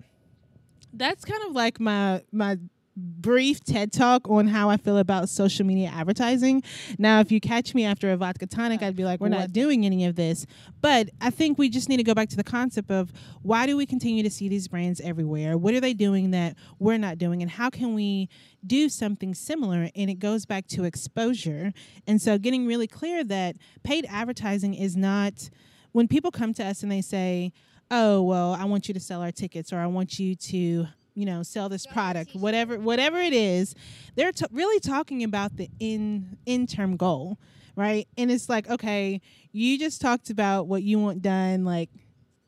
that's 0.92 1.24
kind 1.24 1.42
of 1.48 1.52
like 1.52 1.80
my 1.80 2.22
my 2.30 2.58
brief 2.96 3.62
TED 3.64 3.92
talk 3.92 4.28
on 4.28 4.46
how 4.46 4.70
I 4.70 4.76
feel 4.76 4.98
about 4.98 5.28
social 5.28 5.66
media 5.66 5.90
advertising. 5.92 6.62
Now, 6.98 7.20
if 7.20 7.32
you 7.32 7.40
catch 7.40 7.74
me 7.74 7.84
after 7.84 8.12
a 8.12 8.16
vodka 8.16 8.46
tonic, 8.46 8.82
I'd 8.82 8.96
be 8.96 9.04
like, 9.04 9.20
we're 9.20 9.28
not 9.28 9.52
doing 9.52 9.84
any 9.84 10.04
of 10.04 10.14
this. 10.14 10.46
But 10.80 11.10
I 11.20 11.30
think 11.30 11.58
we 11.58 11.68
just 11.68 11.88
need 11.88 11.96
to 11.96 12.02
go 12.04 12.14
back 12.14 12.28
to 12.30 12.36
the 12.36 12.44
concept 12.44 12.90
of 12.90 13.12
why 13.42 13.66
do 13.66 13.76
we 13.76 13.86
continue 13.86 14.22
to 14.22 14.30
see 14.30 14.48
these 14.48 14.68
brands 14.68 15.00
everywhere? 15.00 15.58
What 15.58 15.74
are 15.74 15.80
they 15.80 15.94
doing 15.94 16.30
that 16.32 16.56
we're 16.78 16.98
not 16.98 17.18
doing? 17.18 17.42
And 17.42 17.50
how 17.50 17.70
can 17.70 17.94
we 17.94 18.28
do 18.66 18.88
something 18.88 19.34
similar? 19.34 19.90
And 19.94 20.10
it 20.10 20.18
goes 20.18 20.46
back 20.46 20.66
to 20.68 20.84
exposure. 20.84 21.72
And 22.06 22.22
so 22.22 22.38
getting 22.38 22.66
really 22.66 22.86
clear 22.86 23.24
that 23.24 23.56
paid 23.82 24.06
advertising 24.08 24.74
is 24.74 24.96
not 24.96 25.50
when 25.92 26.08
people 26.08 26.30
come 26.30 26.54
to 26.54 26.64
us 26.64 26.82
and 26.82 26.92
they 26.92 27.00
say, 27.00 27.52
oh, 27.90 28.22
well, 28.22 28.54
I 28.54 28.64
want 28.64 28.88
you 28.88 28.94
to 28.94 29.00
sell 29.00 29.22
our 29.22 29.32
tickets 29.32 29.72
or 29.72 29.78
I 29.78 29.86
want 29.86 30.18
you 30.18 30.34
to 30.34 30.86
you 31.14 31.24
know 31.24 31.42
sell 31.42 31.68
this 31.68 31.86
product 31.86 32.34
whatever 32.34 32.78
whatever 32.78 33.18
it 33.18 33.32
is 33.32 33.74
they're 34.16 34.32
t- 34.32 34.46
really 34.50 34.80
talking 34.80 35.22
about 35.22 35.56
the 35.56 35.68
in 35.78 36.36
in 36.46 36.66
term 36.66 36.96
goal 36.96 37.38
right? 37.76 38.06
And 38.16 38.30
it's 38.30 38.48
like 38.48 38.68
okay 38.70 39.20
you 39.52 39.78
just 39.78 40.00
talked 40.00 40.30
about 40.30 40.66
what 40.66 40.82
you 40.82 40.98
want 40.98 41.22
done 41.22 41.64
like 41.64 41.90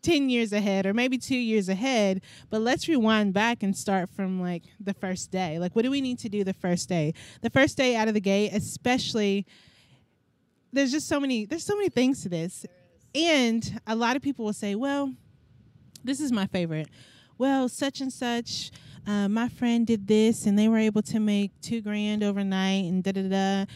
10 0.02 0.30
years 0.30 0.52
ahead 0.52 0.86
or 0.86 0.94
maybe 0.94 1.18
2 1.18 1.36
years 1.36 1.68
ahead 1.68 2.22
but 2.48 2.60
let's 2.60 2.88
rewind 2.88 3.34
back 3.34 3.62
and 3.62 3.76
start 3.76 4.08
from 4.08 4.40
like 4.40 4.62
the 4.78 4.94
first 4.94 5.30
day. 5.30 5.58
Like 5.58 5.74
what 5.74 5.82
do 5.82 5.90
we 5.90 6.00
need 6.00 6.18
to 6.20 6.28
do 6.28 6.44
the 6.44 6.54
first 6.54 6.88
day? 6.88 7.14
The 7.42 7.50
first 7.50 7.76
day 7.76 7.96
out 7.96 8.08
of 8.08 8.14
the 8.14 8.20
gate 8.20 8.50
especially 8.52 9.46
there's 10.72 10.92
just 10.92 11.08
so 11.08 11.18
many 11.18 11.44
there's 11.44 11.64
so 11.64 11.76
many 11.76 11.88
things 11.88 12.22
to 12.22 12.28
this. 12.28 12.66
And 13.14 13.80
a 13.86 13.96
lot 13.96 14.16
of 14.16 14.22
people 14.22 14.44
will 14.44 14.52
say 14.52 14.74
well 14.74 15.12
this 16.04 16.20
is 16.20 16.30
my 16.30 16.46
favorite 16.46 16.88
well, 17.38 17.68
such 17.68 18.00
and 18.00 18.12
such, 18.12 18.70
uh, 19.06 19.28
my 19.28 19.48
friend 19.48 19.86
did 19.86 20.06
this 20.06 20.46
and 20.46 20.58
they 20.58 20.68
were 20.68 20.78
able 20.78 21.02
to 21.02 21.20
make 21.20 21.52
two 21.60 21.80
grand 21.80 22.22
overnight 22.22 22.84
and 22.84 23.04
da 23.04 23.12
da 23.12 23.28
da. 23.28 23.66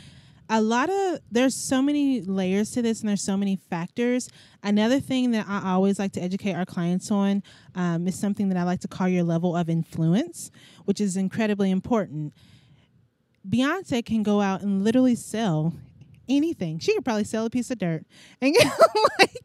A 0.53 0.61
lot 0.61 0.91
of 0.91 1.21
there's 1.31 1.55
so 1.55 1.81
many 1.81 2.23
layers 2.23 2.73
to 2.73 2.83
this 2.83 3.01
and 3.01 3.09
there's 3.09 3.23
so 3.23 3.37
many 3.37 3.55
factors. 3.55 4.29
Another 4.65 4.99
thing 4.99 5.31
that 5.31 5.47
I 5.49 5.71
always 5.71 6.01
like 6.01 6.13
to 6.13 6.23
educate 6.23 6.55
our 6.55 6.65
clients 6.65 7.11
on 7.13 7.45
um, 7.77 8.09
is 8.09 8.19
something 8.19 8.49
that 8.49 8.59
I 8.59 8.65
like 8.65 8.81
to 8.81 8.89
call 8.89 9.09
your 9.09 9.23
level 9.23 9.55
of 9.57 9.69
influence, 9.69 10.51
which 10.87 11.01
is 11.01 11.17
incredibly 11.17 11.71
important. 11.71 12.33
Beyonce 13.49 14.05
can 14.05 14.25
go 14.25 14.41
out 14.41 14.63
and 14.63 14.83
literally 14.83 15.15
sell 15.15 15.73
anything. 16.31 16.79
She 16.79 16.95
could 16.95 17.05
probably 17.05 17.25
sell 17.25 17.45
a 17.45 17.51
piece 17.51 17.71
of 17.71 17.79
dirt 17.79 18.05
and 18.41 18.55
like 19.19 19.41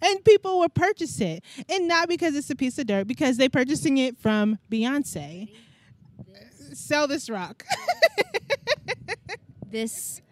and 0.00 0.24
people 0.24 0.58
would 0.60 0.74
purchase 0.74 1.20
it. 1.20 1.42
And 1.68 1.88
not 1.88 2.08
because 2.08 2.36
it's 2.36 2.50
a 2.50 2.56
piece 2.56 2.78
of 2.78 2.86
dirt, 2.86 3.06
because 3.06 3.36
they're 3.36 3.50
purchasing 3.50 3.98
it 3.98 4.18
from 4.18 4.58
Beyonce. 4.70 5.50
This. 6.28 6.78
Sell 6.78 7.06
this 7.06 7.28
rock. 7.28 7.64
this 9.70 10.22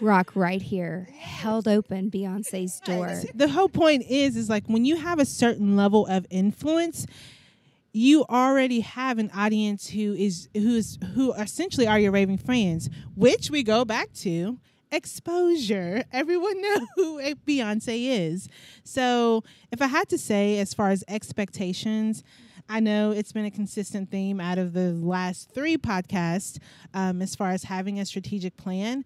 rock 0.00 0.32
right 0.34 0.60
here 0.60 1.08
held 1.16 1.68
open 1.68 2.10
Beyonce's 2.10 2.80
door. 2.80 3.22
The 3.34 3.48
whole 3.48 3.68
point 3.68 4.04
is 4.08 4.36
is 4.36 4.48
like 4.48 4.66
when 4.66 4.84
you 4.84 4.96
have 4.96 5.18
a 5.18 5.24
certain 5.24 5.76
level 5.76 6.06
of 6.06 6.26
influence, 6.30 7.06
you 7.92 8.24
already 8.24 8.80
have 8.80 9.18
an 9.18 9.30
audience 9.34 9.88
who 9.88 10.14
is 10.14 10.48
who 10.52 10.76
is 10.76 10.98
who 11.14 11.32
essentially 11.34 11.86
are 11.86 11.98
your 11.98 12.10
raving 12.10 12.38
fans, 12.38 12.90
which 13.14 13.50
we 13.50 13.62
go 13.62 13.84
back 13.84 14.12
to 14.14 14.58
exposure. 14.94 16.04
Everyone 16.12 16.60
knows 16.62 16.86
who 16.96 17.18
Beyonce 17.46 18.30
is. 18.32 18.48
So, 18.84 19.44
if 19.72 19.82
I 19.82 19.86
had 19.86 20.08
to 20.10 20.18
say, 20.18 20.58
as 20.58 20.72
far 20.72 20.90
as 20.90 21.04
expectations, 21.08 22.22
I 22.68 22.80
know 22.80 23.10
it's 23.10 23.32
been 23.32 23.44
a 23.44 23.50
consistent 23.50 24.10
theme 24.10 24.40
out 24.40 24.58
of 24.58 24.72
the 24.72 24.92
last 24.92 25.50
three 25.50 25.76
podcasts 25.76 26.58
um, 26.94 27.20
as 27.20 27.34
far 27.34 27.50
as 27.50 27.64
having 27.64 28.00
a 28.00 28.06
strategic 28.06 28.56
plan. 28.56 29.04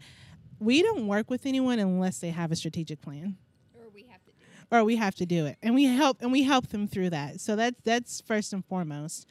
We 0.61 0.83
don't 0.83 1.07
work 1.07 1.29
with 1.31 1.47
anyone 1.47 1.79
unless 1.79 2.19
they 2.19 2.31
have 2.31 2.53
a 2.53 2.57
strategic 2.57 3.01
plan. 3.01 3.37
Or 3.75 3.89
we 3.93 4.05
have 4.05 4.25
to 4.25 4.33
do 4.33 4.45
it. 4.45 4.77
Or 4.77 4.85
we 4.85 4.97
have 4.97 5.15
to 5.17 5.27
do 5.27 5.47
it. 5.47 5.57
And 5.63 5.75
we 5.75 5.85
help 5.85 6.19
and 6.21 6.31
we 6.31 6.45
help 6.45 6.69
them 6.69 6.87
through 6.87 7.11
that. 7.11 7.41
So 7.41 7.57
that's 7.57 7.81
that's 7.85 8.21
first 8.21 8.53
and 8.53 8.65
foremost. 8.65 9.27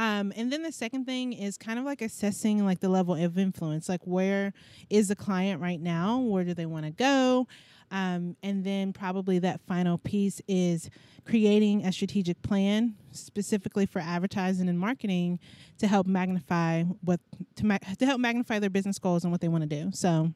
Um, 0.00 0.32
and 0.34 0.50
then 0.50 0.62
the 0.62 0.72
second 0.72 1.04
thing 1.04 1.34
is 1.34 1.58
kind 1.58 1.78
of 1.78 1.84
like 1.84 2.00
assessing 2.00 2.64
like 2.64 2.80
the 2.80 2.88
level 2.88 3.14
of 3.14 3.36
influence. 3.36 3.86
Like 3.86 4.00
where 4.04 4.54
is 4.88 5.08
the 5.08 5.14
client 5.14 5.60
right 5.60 5.78
now? 5.78 6.20
Where 6.20 6.42
do 6.42 6.54
they 6.54 6.64
want 6.64 6.86
to 6.86 6.90
go? 6.90 7.46
Um, 7.90 8.34
and 8.42 8.64
then 8.64 8.94
probably 8.94 9.40
that 9.40 9.60
final 9.68 9.98
piece 9.98 10.40
is 10.48 10.88
creating 11.26 11.84
a 11.84 11.92
strategic 11.92 12.40
plan 12.40 12.94
specifically 13.12 13.84
for 13.84 13.98
advertising 13.98 14.70
and 14.70 14.80
marketing 14.80 15.38
to 15.76 15.86
help 15.86 16.06
magnify 16.06 16.84
what 17.04 17.20
to, 17.56 17.66
ma- 17.66 17.76
to 17.98 18.06
help 18.06 18.22
magnify 18.22 18.58
their 18.58 18.70
business 18.70 18.98
goals 18.98 19.24
and 19.24 19.30
what 19.30 19.42
they 19.42 19.48
want 19.48 19.68
to 19.68 19.82
do. 19.82 19.90
So, 19.92 20.32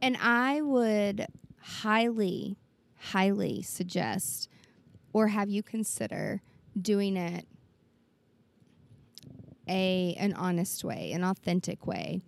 and 0.00 0.16
I 0.22 0.60
would 0.60 1.26
highly, 1.60 2.56
highly 3.00 3.62
suggest 3.62 4.48
or 5.12 5.26
have 5.26 5.48
you 5.48 5.64
consider 5.64 6.40
doing 6.80 7.16
it 7.16 7.48
a 9.68 10.16
an 10.18 10.32
honest 10.34 10.84
way, 10.84 11.12
an 11.12 11.24
authentic 11.24 11.86
way? 11.86 12.20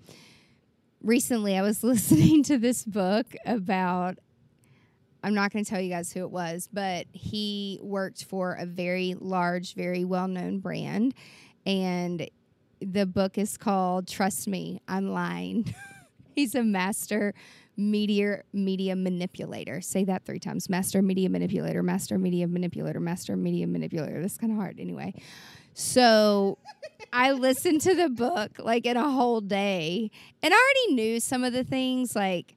Recently, 1.02 1.56
I 1.56 1.62
was 1.62 1.82
listening 1.84 2.42
to 2.44 2.58
this 2.58 2.84
book 2.84 3.34
about 3.46 4.18
I'm 5.22 5.34
not 5.34 5.52
going 5.52 5.64
to 5.64 5.70
tell 5.70 5.80
you 5.80 5.90
guys 5.90 6.12
who 6.12 6.20
it 6.20 6.30
was, 6.30 6.68
but 6.72 7.06
he 7.12 7.80
worked 7.82 8.24
for 8.24 8.54
a 8.54 8.66
very 8.66 9.16
large, 9.18 9.74
very 9.74 10.04
well 10.04 10.28
known 10.28 10.60
brand. 10.60 11.14
And 11.66 12.28
the 12.80 13.04
book 13.06 13.36
is 13.36 13.56
called 13.56 14.06
Trust 14.06 14.46
Me, 14.46 14.80
I'm 14.86 15.08
Lying. 15.08 15.74
He's 16.34 16.54
a 16.54 16.62
master 16.62 17.34
media 17.76 18.42
media 18.52 18.94
manipulator. 18.94 19.80
Say 19.80 20.04
that 20.04 20.24
three 20.24 20.38
times. 20.38 20.68
Master 20.68 21.02
media 21.02 21.28
manipulator, 21.28 21.82
master 21.82 22.16
media 22.18 22.46
manipulator, 22.46 23.00
master 23.00 23.36
media 23.36 23.66
manipulator. 23.66 24.20
That's 24.20 24.38
kind 24.38 24.52
of 24.52 24.58
hard 24.58 24.78
anyway. 24.78 25.14
So 25.78 26.58
I 27.12 27.30
listened 27.30 27.82
to 27.82 27.94
the 27.94 28.08
book 28.08 28.58
like 28.58 28.84
in 28.84 28.96
a 28.96 29.08
whole 29.08 29.40
day 29.40 30.10
and 30.42 30.52
I 30.52 30.56
already 30.56 30.94
knew 30.94 31.20
some 31.20 31.44
of 31.44 31.52
the 31.52 31.62
things 31.62 32.16
like 32.16 32.56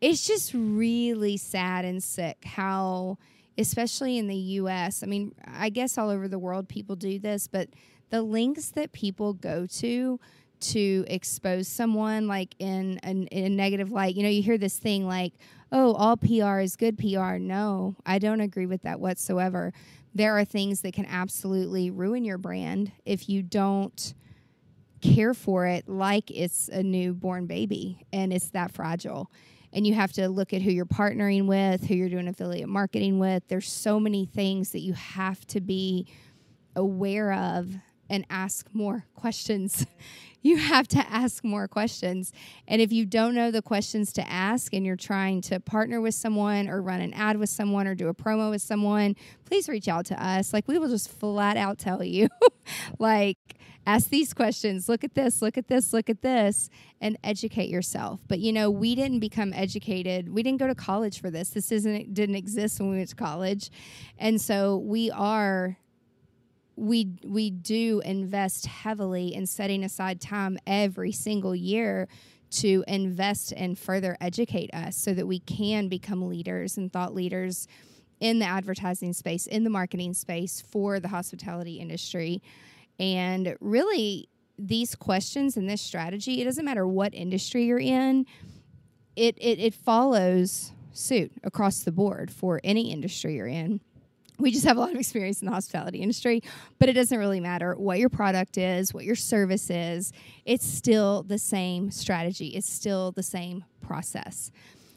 it's 0.00 0.26
just 0.26 0.54
really 0.54 1.36
sad 1.36 1.84
and 1.84 2.02
sick 2.02 2.38
how 2.46 3.18
especially 3.58 4.16
in 4.16 4.26
the 4.26 4.34
US, 4.34 5.02
I 5.02 5.06
mean, 5.06 5.34
I 5.46 5.68
guess 5.68 5.98
all 5.98 6.08
over 6.08 6.28
the 6.28 6.38
world 6.38 6.66
people 6.66 6.96
do 6.96 7.18
this, 7.18 7.46
but 7.46 7.68
the 8.08 8.22
links 8.22 8.70
that 8.70 8.92
people 8.92 9.34
go 9.34 9.66
to 9.66 10.18
to 10.60 11.04
expose 11.08 11.68
someone 11.68 12.26
like 12.26 12.54
in 12.58 13.00
a, 13.02 13.10
in 13.10 13.44
a 13.44 13.48
negative 13.50 13.90
light. 13.90 14.14
You 14.14 14.22
know, 14.22 14.30
you 14.30 14.42
hear 14.42 14.56
this 14.56 14.78
thing 14.78 15.06
like, 15.06 15.34
"Oh, 15.70 15.92
all 15.94 16.16
PR 16.16 16.60
is 16.60 16.76
good 16.76 16.96
PR." 16.96 17.36
No, 17.36 17.96
I 18.06 18.18
don't 18.18 18.40
agree 18.40 18.66
with 18.66 18.82
that 18.82 19.00
whatsoever. 19.00 19.72
There 20.14 20.36
are 20.38 20.44
things 20.44 20.82
that 20.82 20.92
can 20.92 21.06
absolutely 21.06 21.90
ruin 21.90 22.24
your 22.24 22.38
brand 22.38 22.92
if 23.04 23.28
you 23.28 23.42
don't 23.42 24.14
care 25.00 25.34
for 25.34 25.66
it 25.66 25.88
like 25.88 26.30
it's 26.30 26.68
a 26.68 26.82
newborn 26.82 27.46
baby 27.46 28.06
and 28.12 28.32
it's 28.32 28.50
that 28.50 28.70
fragile 28.72 29.30
and 29.72 29.86
you 29.86 29.94
have 29.94 30.12
to 30.12 30.28
look 30.28 30.52
at 30.52 30.62
who 30.62 30.70
you're 30.70 30.84
partnering 30.84 31.46
with, 31.46 31.86
who 31.86 31.94
you're 31.94 32.08
doing 32.08 32.28
affiliate 32.28 32.68
marketing 32.68 33.18
with. 33.18 33.42
There's 33.48 33.70
so 33.70 33.98
many 33.98 34.26
things 34.26 34.70
that 34.72 34.80
you 34.80 34.92
have 34.92 35.46
to 35.48 35.60
be 35.60 36.06
aware 36.76 37.32
of 37.32 37.74
and 38.10 38.26
ask 38.28 38.66
more 38.74 39.06
questions. 39.14 39.86
You 40.42 40.56
have 40.56 40.88
to 40.88 40.98
ask 41.08 41.44
more 41.44 41.68
questions. 41.68 42.32
And 42.66 42.82
if 42.82 42.92
you 42.92 43.06
don't 43.06 43.34
know 43.34 43.50
the 43.50 43.62
questions 43.62 44.12
to 44.14 44.28
ask 44.28 44.74
and 44.74 44.84
you're 44.84 44.96
trying 44.96 45.40
to 45.42 45.60
partner 45.60 46.00
with 46.00 46.14
someone 46.14 46.68
or 46.68 46.82
run 46.82 47.00
an 47.00 47.14
ad 47.14 47.38
with 47.38 47.48
someone 47.48 47.86
or 47.86 47.94
do 47.94 48.08
a 48.08 48.14
promo 48.14 48.50
with 48.50 48.62
someone, 48.62 49.16
please 49.44 49.68
reach 49.68 49.88
out 49.88 50.06
to 50.06 50.24
us. 50.24 50.52
Like 50.52 50.68
we 50.68 50.78
will 50.78 50.88
just 50.88 51.10
flat 51.10 51.56
out 51.56 51.78
tell 51.78 52.02
you 52.02 52.28
like 52.98 53.38
ask 53.86 54.10
these 54.10 54.32
questions, 54.32 54.88
look 54.88 55.04
at 55.04 55.14
this, 55.14 55.42
look 55.42 55.58
at 55.58 55.68
this, 55.68 55.92
look 55.92 56.08
at 56.08 56.22
this 56.22 56.70
and 57.00 57.18
educate 57.24 57.68
yourself. 57.68 58.20
But 58.28 58.38
you 58.38 58.52
know, 58.52 58.70
we 58.70 58.94
didn't 58.94 59.20
become 59.20 59.52
educated. 59.52 60.32
We 60.32 60.42
didn't 60.42 60.58
go 60.60 60.66
to 60.66 60.74
college 60.74 61.20
for 61.20 61.30
this. 61.30 61.50
This 61.50 61.72
isn't 61.72 62.14
didn't 62.14 62.36
exist 62.36 62.80
when 62.80 62.90
we 62.90 62.96
went 62.98 63.08
to 63.10 63.16
college. 63.16 63.70
And 64.18 64.40
so 64.40 64.78
we 64.78 65.10
are 65.10 65.78
we 66.76 67.14
we 67.24 67.50
do 67.50 68.00
invest 68.04 68.66
heavily 68.66 69.34
in 69.34 69.46
setting 69.46 69.84
aside 69.84 70.20
time 70.20 70.58
every 70.66 71.12
single 71.12 71.54
year 71.54 72.08
to 72.50 72.84
invest 72.86 73.52
and 73.56 73.78
further 73.78 74.16
educate 74.20 74.72
us 74.74 74.96
so 74.96 75.14
that 75.14 75.26
we 75.26 75.38
can 75.40 75.88
become 75.88 76.28
leaders 76.28 76.76
and 76.76 76.92
thought 76.92 77.14
leaders 77.14 77.66
in 78.20 78.38
the 78.38 78.44
advertising 78.44 79.12
space, 79.12 79.46
in 79.46 79.64
the 79.64 79.70
marketing 79.70 80.14
space 80.14 80.60
for 80.60 81.00
the 81.00 81.08
hospitality 81.08 81.74
industry. 81.80 82.42
And 82.98 83.56
really, 83.60 84.28
these 84.58 84.94
questions 84.94 85.56
and 85.56 85.68
this 85.68 85.80
strategy, 85.80 86.40
it 86.40 86.44
doesn't 86.44 86.64
matter 86.64 86.86
what 86.86 87.14
industry 87.14 87.64
you're 87.64 87.80
in, 87.80 88.26
it, 89.16 89.36
it, 89.38 89.58
it 89.58 89.74
follows 89.74 90.72
suit 90.92 91.32
across 91.42 91.80
the 91.80 91.92
board 91.92 92.30
for 92.30 92.60
any 92.62 92.92
industry 92.92 93.36
you're 93.36 93.46
in 93.46 93.80
we 94.42 94.50
just 94.50 94.64
have 94.66 94.76
a 94.76 94.80
lot 94.80 94.90
of 94.90 94.98
experience 94.98 95.40
in 95.40 95.46
the 95.46 95.52
hospitality 95.52 95.98
industry, 95.98 96.42
but 96.78 96.88
it 96.88 96.94
doesn't 96.94 97.18
really 97.18 97.40
matter 97.40 97.74
what 97.76 97.98
your 97.98 98.08
product 98.08 98.58
is, 98.58 98.92
what 98.92 99.04
your 99.04 99.14
service 99.14 99.70
is. 99.70 100.12
It's 100.44 100.66
still 100.66 101.22
the 101.22 101.38
same 101.38 101.90
strategy, 101.90 102.48
it's 102.48 102.68
still 102.68 103.12
the 103.12 103.22
same 103.22 103.64
process. 103.80 104.50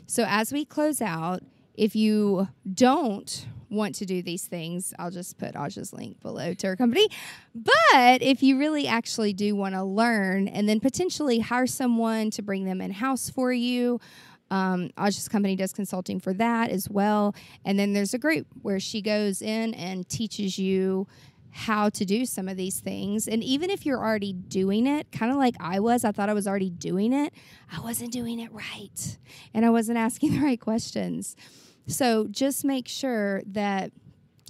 So, 0.07 0.25
as 0.27 0.51
we 0.51 0.65
close 0.65 1.01
out, 1.01 1.41
if 1.75 1.95
you 1.95 2.47
don't 2.73 3.47
want 3.69 3.95
to 3.95 4.05
do 4.05 4.21
these 4.21 4.45
things, 4.45 4.93
I'll 4.97 5.11
just 5.11 5.37
put 5.37 5.55
Aja's 5.55 5.93
link 5.93 6.21
below 6.21 6.53
to 6.53 6.67
her 6.67 6.75
company. 6.75 7.07
But 7.53 8.21
if 8.21 8.41
you 8.41 8.57
really 8.57 8.87
actually 8.87 9.33
do 9.33 9.55
want 9.55 9.75
to 9.75 9.83
learn 9.83 10.47
and 10.47 10.69
then 10.69 10.79
potentially 10.79 11.39
hire 11.39 11.67
someone 11.67 12.31
to 12.31 12.41
bring 12.41 12.65
them 12.65 12.81
in 12.81 12.91
house 12.91 13.29
for 13.29 13.51
you, 13.51 13.99
um, 14.51 14.91
Aja's 14.99 15.27
company 15.27 15.55
does 15.55 15.73
consulting 15.73 16.19
for 16.19 16.33
that 16.33 16.69
as 16.69 16.89
well. 16.89 17.35
And 17.63 17.79
then 17.79 17.93
there's 17.93 18.13
a 18.13 18.19
group 18.19 18.47
where 18.61 18.79
she 18.79 19.01
goes 19.01 19.41
in 19.41 19.73
and 19.73 20.07
teaches 20.07 20.59
you 20.59 21.07
how 21.51 21.87
to 21.87 22.03
do 22.03 22.25
some 22.25 22.49
of 22.49 22.57
these 22.57 22.81
things. 22.81 23.29
And 23.29 23.41
even 23.41 23.69
if 23.69 23.85
you're 23.85 24.03
already 24.03 24.33
doing 24.33 24.85
it, 24.85 25.09
kind 25.13 25.31
of 25.31 25.37
like 25.37 25.55
I 25.59 25.79
was, 25.79 26.03
I 26.03 26.11
thought 26.11 26.27
I 26.27 26.33
was 26.33 26.47
already 26.47 26.69
doing 26.69 27.13
it, 27.13 27.33
I 27.71 27.79
wasn't 27.79 28.11
doing 28.11 28.39
it 28.39 28.51
right. 28.51 29.17
And 29.53 29.65
I 29.65 29.69
wasn't 29.69 29.97
asking 30.07 30.33
the 30.33 30.45
right 30.45 30.59
questions. 30.59 31.35
So 31.87 32.27
just 32.29 32.65
make 32.65 32.87
sure 32.87 33.41
that 33.47 33.91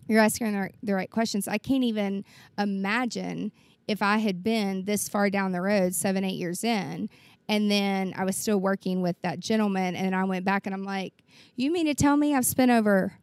you're 0.08 0.20
asking 0.20 0.54
the 0.54 0.60
right, 0.60 0.76
the 0.82 0.96
right 0.96 1.10
questions. 1.10 1.48
I 1.48 1.58
can't 1.58 1.84
even 1.84 2.26
imagine 2.58 3.52
if 3.88 4.02
I 4.02 4.18
had 4.18 4.44
been 4.44 4.86
this 4.86 5.08
far 5.08 5.30
down 5.30 5.52
the 5.52 5.62
road, 5.62 5.94
seven, 5.94 6.24
eight 6.24 6.38
years 6.38 6.64
in, 6.64 7.10
and 7.48 7.70
then 7.70 8.14
I 8.18 8.24
was 8.24 8.36
still 8.36 8.60
working 8.60 9.02
with 9.02 9.22
that 9.22 9.40
gentleman. 9.40 9.96
And 9.96 10.16
I 10.16 10.24
went 10.24 10.46
back 10.46 10.66
and 10.66 10.74
I'm 10.74 10.84
like, 10.84 11.14
You 11.56 11.72
mean 11.72 11.86
to 11.86 11.96
tell 11.96 12.18
me 12.18 12.36
I've 12.36 12.46
spent 12.46 12.72
over 12.72 13.14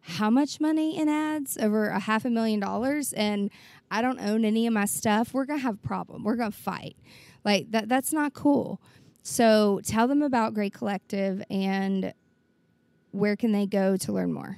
how 0.00 0.30
much 0.30 0.60
money 0.60 0.98
in 0.98 1.08
ads? 1.08 1.58
Over 1.58 1.88
a 1.88 2.00
half 2.00 2.24
a 2.24 2.30
million 2.30 2.60
dollars. 2.60 3.12
And 3.12 3.50
I 3.90 4.02
don't 4.02 4.20
own 4.20 4.44
any 4.44 4.66
of 4.66 4.72
my 4.72 4.84
stuff. 4.84 5.32
We're 5.32 5.44
going 5.44 5.60
to 5.60 5.64
have 5.64 5.74
a 5.74 5.86
problem. 5.86 6.24
We're 6.24 6.36
going 6.36 6.52
to 6.52 6.56
fight. 6.56 6.96
Like, 7.44 7.70
that, 7.70 7.88
that's 7.88 8.12
not 8.12 8.34
cool. 8.34 8.80
So 9.22 9.80
tell 9.84 10.08
them 10.08 10.22
about 10.22 10.54
Gray 10.54 10.70
Collective 10.70 11.42
and 11.50 12.12
where 13.10 13.36
can 13.36 13.52
they 13.52 13.66
go 13.66 13.96
to 13.96 14.12
learn 14.12 14.32
more? 14.32 14.56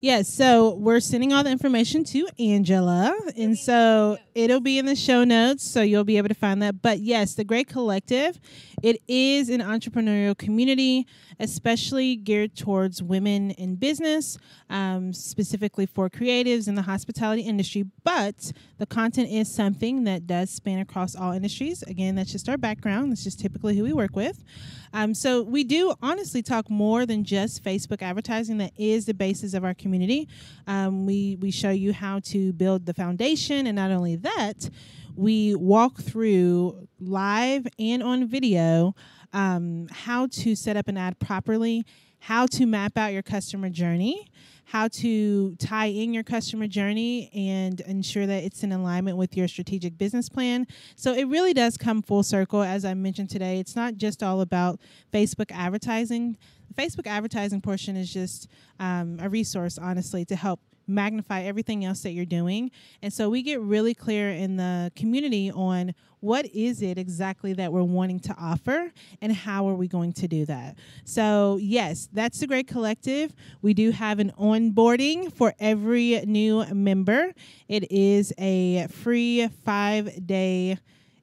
Yes, 0.00 0.32
so 0.32 0.74
we're 0.74 1.00
sending 1.00 1.32
all 1.32 1.42
the 1.42 1.50
information 1.50 2.04
to 2.04 2.28
Angela, 2.38 3.16
and 3.36 3.58
so 3.58 4.18
it'll 4.36 4.60
be 4.60 4.78
in 4.78 4.84
the 4.84 4.94
show 4.94 5.24
notes, 5.24 5.64
so 5.64 5.80
you'll 5.80 6.04
be 6.04 6.18
able 6.18 6.28
to 6.28 6.34
find 6.34 6.60
that. 6.60 6.82
But 6.82 7.00
yes, 7.00 7.34
the 7.34 7.42
Gray 7.42 7.64
Collective, 7.64 8.38
it 8.82 9.00
is 9.08 9.48
an 9.48 9.60
entrepreneurial 9.60 10.36
community, 10.36 11.06
especially 11.40 12.16
geared 12.16 12.54
towards 12.54 13.02
women 13.02 13.52
in 13.52 13.76
business, 13.76 14.36
um, 14.68 15.14
specifically 15.14 15.86
for 15.86 16.10
creatives 16.10 16.68
in 16.68 16.74
the 16.74 16.82
hospitality 16.82 17.42
industry. 17.42 17.86
But 18.04 18.52
the 18.76 18.84
content 18.84 19.30
is 19.30 19.50
something 19.50 20.04
that 20.04 20.26
does 20.26 20.50
span 20.50 20.80
across 20.80 21.16
all 21.16 21.32
industries. 21.32 21.82
Again, 21.84 22.14
that's 22.14 22.30
just 22.30 22.48
our 22.48 22.58
background. 22.58 23.10
That's 23.10 23.24
just 23.24 23.40
typically 23.40 23.74
who 23.74 23.84
we 23.84 23.94
work 23.94 24.14
with. 24.14 24.44
Um, 24.92 25.14
so 25.14 25.42
we 25.42 25.64
do 25.64 25.94
honestly 26.00 26.42
talk 26.42 26.70
more 26.70 27.06
than 27.06 27.24
just 27.24 27.62
Facebook 27.64 28.02
advertising. 28.02 28.58
That 28.58 28.72
is 28.76 29.06
the 29.06 29.14
basis 29.14 29.54
of 29.54 29.64
our 29.64 29.74
community. 29.74 30.28
Um, 30.66 31.06
we 31.06 31.36
we 31.40 31.50
show 31.50 31.70
you 31.70 31.92
how 31.92 32.20
to 32.20 32.52
build 32.52 32.86
the 32.86 32.94
foundation, 32.94 33.66
and 33.66 33.76
not 33.76 33.90
only 33.90 34.16
that, 34.26 34.68
we 35.14 35.54
walk 35.54 35.98
through 35.98 36.88
live 37.00 37.66
and 37.78 38.02
on 38.02 38.26
video 38.26 38.94
um, 39.32 39.88
how 39.90 40.26
to 40.26 40.54
set 40.54 40.76
up 40.76 40.88
an 40.88 40.96
ad 40.96 41.18
properly, 41.18 41.84
how 42.20 42.46
to 42.46 42.66
map 42.66 42.98
out 42.98 43.12
your 43.12 43.22
customer 43.22 43.70
journey 43.70 44.28
how 44.66 44.88
to 44.88 45.54
tie 45.56 45.86
in 45.86 46.12
your 46.12 46.24
customer 46.24 46.66
journey 46.66 47.30
and 47.32 47.80
ensure 47.82 48.26
that 48.26 48.42
it's 48.42 48.64
in 48.64 48.72
alignment 48.72 49.16
with 49.16 49.36
your 49.36 49.46
strategic 49.46 49.96
business 49.96 50.28
plan. 50.28 50.66
So 50.96 51.14
it 51.14 51.28
really 51.28 51.54
does 51.54 51.76
come 51.76 52.02
full 52.02 52.24
circle. 52.24 52.62
As 52.62 52.84
I 52.84 52.92
mentioned 52.94 53.30
today, 53.30 53.60
it's 53.60 53.76
not 53.76 53.94
just 53.94 54.24
all 54.24 54.40
about 54.40 54.80
Facebook 55.12 55.52
advertising. 55.52 56.36
The 56.68 56.82
Facebook 56.82 57.06
advertising 57.06 57.60
portion 57.60 57.96
is 57.96 58.12
just 58.12 58.48
um, 58.80 59.18
a 59.20 59.28
resource, 59.28 59.78
honestly, 59.78 60.24
to 60.24 60.34
help 60.34 60.58
magnify 60.86 61.42
everything 61.42 61.84
else 61.84 62.02
that 62.02 62.10
you're 62.10 62.24
doing. 62.24 62.70
And 63.02 63.12
so 63.12 63.28
we 63.28 63.42
get 63.42 63.60
really 63.60 63.94
clear 63.94 64.30
in 64.30 64.56
the 64.56 64.92
community 64.96 65.50
on 65.50 65.94
what 66.20 66.46
is 66.46 66.82
it 66.82 66.98
exactly 66.98 67.52
that 67.52 67.72
we're 67.72 67.82
wanting 67.82 68.18
to 68.20 68.34
offer 68.38 68.90
and 69.20 69.32
how 69.32 69.68
are 69.68 69.74
we 69.74 69.86
going 69.86 70.12
to 70.14 70.26
do 70.26 70.44
that. 70.46 70.76
So, 71.04 71.58
yes, 71.60 72.08
that's 72.12 72.40
the 72.40 72.46
Gray 72.46 72.62
Collective. 72.62 73.34
We 73.62 73.74
do 73.74 73.90
have 73.90 74.18
an 74.18 74.32
onboarding 74.38 75.32
for 75.32 75.54
every 75.60 76.20
new 76.26 76.64
member. 76.74 77.32
It 77.68 77.92
is 77.92 78.32
a 78.38 78.86
free 78.88 79.48
5-day 79.66 80.78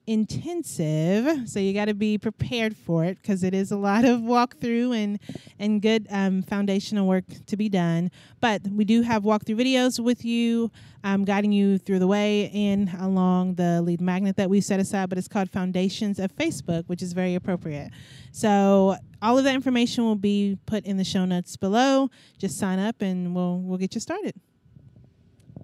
intensive, 0.05 1.47
so 1.47 1.59
you 1.59 1.73
got 1.73 1.85
to 1.85 1.93
be 1.93 2.17
prepared 2.17 2.75
for 2.75 3.05
it 3.05 3.17
because 3.21 3.43
it 3.43 3.53
is 3.53 3.71
a 3.71 3.77
lot 3.77 4.05
of 4.05 4.19
walkthrough 4.21 4.95
and 4.95 5.19
and 5.59 5.81
good 5.81 6.07
um, 6.09 6.41
foundational 6.43 7.07
work 7.07 7.25
to 7.47 7.57
be 7.57 7.69
done. 7.69 8.11
But 8.39 8.61
we 8.67 8.85
do 8.85 9.01
have 9.01 9.23
walkthrough 9.23 9.59
videos 9.59 10.03
with 10.03 10.25
you, 10.25 10.71
um, 11.03 11.23
guiding 11.25 11.51
you 11.51 11.77
through 11.77 11.99
the 11.99 12.07
way 12.07 12.49
and 12.51 12.89
along 12.99 13.55
the 13.55 13.81
lead 13.81 14.01
magnet 14.01 14.35
that 14.37 14.49
we 14.49 14.61
set 14.61 14.79
aside. 14.79 15.09
But 15.09 15.17
it's 15.17 15.27
called 15.27 15.49
Foundations 15.49 16.19
of 16.19 16.35
Facebook, 16.35 16.83
which 16.87 17.01
is 17.01 17.13
very 17.13 17.35
appropriate. 17.35 17.91
So 18.31 18.97
all 19.21 19.37
of 19.37 19.43
that 19.45 19.55
information 19.55 20.03
will 20.03 20.15
be 20.15 20.57
put 20.65 20.85
in 20.85 20.97
the 20.97 21.03
show 21.03 21.25
notes 21.25 21.55
below. 21.55 22.09
Just 22.37 22.57
sign 22.57 22.79
up 22.79 23.01
and 23.01 23.33
we'll 23.33 23.59
we'll 23.59 23.77
get 23.77 23.95
you 23.95 24.01
started. 24.01 24.33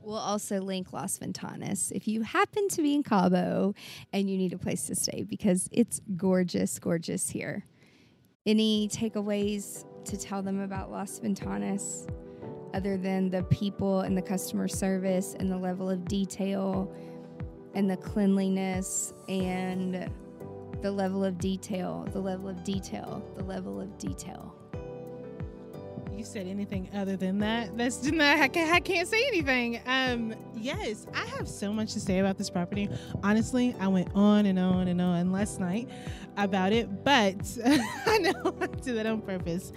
We'll 0.02 0.18
also 0.18 0.60
link 0.60 0.94
Las 0.94 1.18
Ventanas 1.18 1.92
if 1.92 2.08
you 2.08 2.24
happen 2.24 2.68
to 2.70 2.82
be 2.82 2.96
in 2.96 3.04
Cabo 3.04 3.76
and 4.14 4.30
you 4.30 4.38
need 4.38 4.54
a 4.54 4.58
place 4.58 4.88
to 4.88 4.96
stay 4.96 5.24
because 5.24 5.70
it's 5.72 6.02
gorgeous, 6.16 6.80
gorgeous 6.80 7.30
here. 7.30 7.66
Any 8.46 8.88
takeaways 8.88 9.86
to 10.06 10.18
tell 10.18 10.42
them 10.42 10.62
about 10.62 10.92
Las 10.92 11.20
Ventanas 11.20 12.08
other 12.74 12.98
than 12.98 13.30
the 13.30 13.44
people 13.44 14.02
and 14.02 14.18
the 14.18 14.22
customer 14.22 14.68
service 14.68 15.36
and 15.40 15.52
the 15.52 15.58
level 15.58 15.90
of 15.90 16.06
detail 16.08 16.92
and 17.76 17.90
the 17.90 17.98
cleanliness 17.98 19.14
and 19.28 20.10
the 20.82 20.92
level 20.92 21.24
of 21.24 21.38
detail, 21.38 22.08
the 22.12 22.20
level 22.20 22.48
of 22.50 22.64
detail, 22.64 23.24
the 23.36 23.44
level 23.44 23.80
of 23.80 23.98
detail? 23.98 24.59
You 26.20 26.26
said 26.26 26.48
anything 26.48 26.90
other 26.94 27.16
than 27.16 27.40
that. 27.40 27.78
That's 27.78 28.04
not, 28.12 28.40
I, 28.40 28.50
can't, 28.50 28.74
I 28.74 28.82
can't 28.82 29.08
say 29.08 29.26
anything. 29.28 29.80
Um, 29.86 30.36
yes, 30.54 31.08
I 31.16 31.26
have 31.38 31.48
so 31.48 31.72
much 31.72 31.94
to 31.94 32.00
say 32.02 32.20
about 32.20 32.38
this 32.38 32.50
property. 32.50 32.90
Honestly, 33.24 33.74
I 33.80 33.88
went 33.88 34.10
on 34.14 34.46
and 34.46 34.60
on 34.60 34.90
and 34.90 35.02
on 35.02 35.32
last 35.32 35.62
night 35.62 35.90
about 36.36 36.74
it, 36.74 37.06
but 37.06 37.58
I 37.66 38.18
know 38.18 38.54
I 38.62 38.68
did 38.68 38.98
that 38.98 39.06
on 39.06 39.22
purpose. 39.22 39.72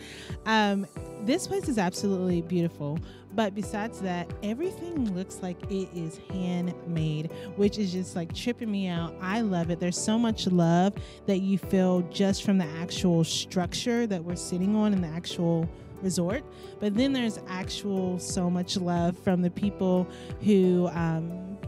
Um, 0.45 0.85
this 1.23 1.47
place 1.47 1.69
is 1.69 1.79
absolutely 1.79 2.43
beautiful. 2.43 2.99
But 3.35 3.55
besides 3.55 4.01
that, 4.01 4.31
everything 4.43 5.15
looks 5.15 5.43
like 5.43 5.57
it 5.71 5.89
is 5.95 6.21
handmade, 6.29 7.31
which 7.57 7.79
is 7.79 7.91
just 7.93 8.15
like 8.15 8.35
tripping 8.35 8.71
me 8.71 8.89
out. 8.89 9.15
I 9.23 9.41
love 9.41 9.71
it. 9.71 9.81
There's 9.81 9.97
so 9.97 10.19
much 10.19 10.47
love 10.49 10.93
that 11.27 11.39
you 11.39 11.57
feel 11.57 12.03
just 12.11 12.43
from 12.43 12.59
the 12.59 12.67
actual 12.67 13.25
structure 13.25 14.07
that 14.07 14.23
we're 14.23 14.37
sitting 14.37 14.77
on 14.77 14.93
and 14.93 15.03
the 15.03 15.09
actual 15.09 15.67
resort. 16.03 16.45
But 16.81 16.95
then 16.95 17.13
there's 17.13 17.39
actual 17.49 18.19
so 18.19 18.51
much 18.51 18.77
love 18.77 19.17
from 19.19 19.43
the 19.43 19.51
people 19.51 20.07
who 20.43 20.89
um, 20.93 21.59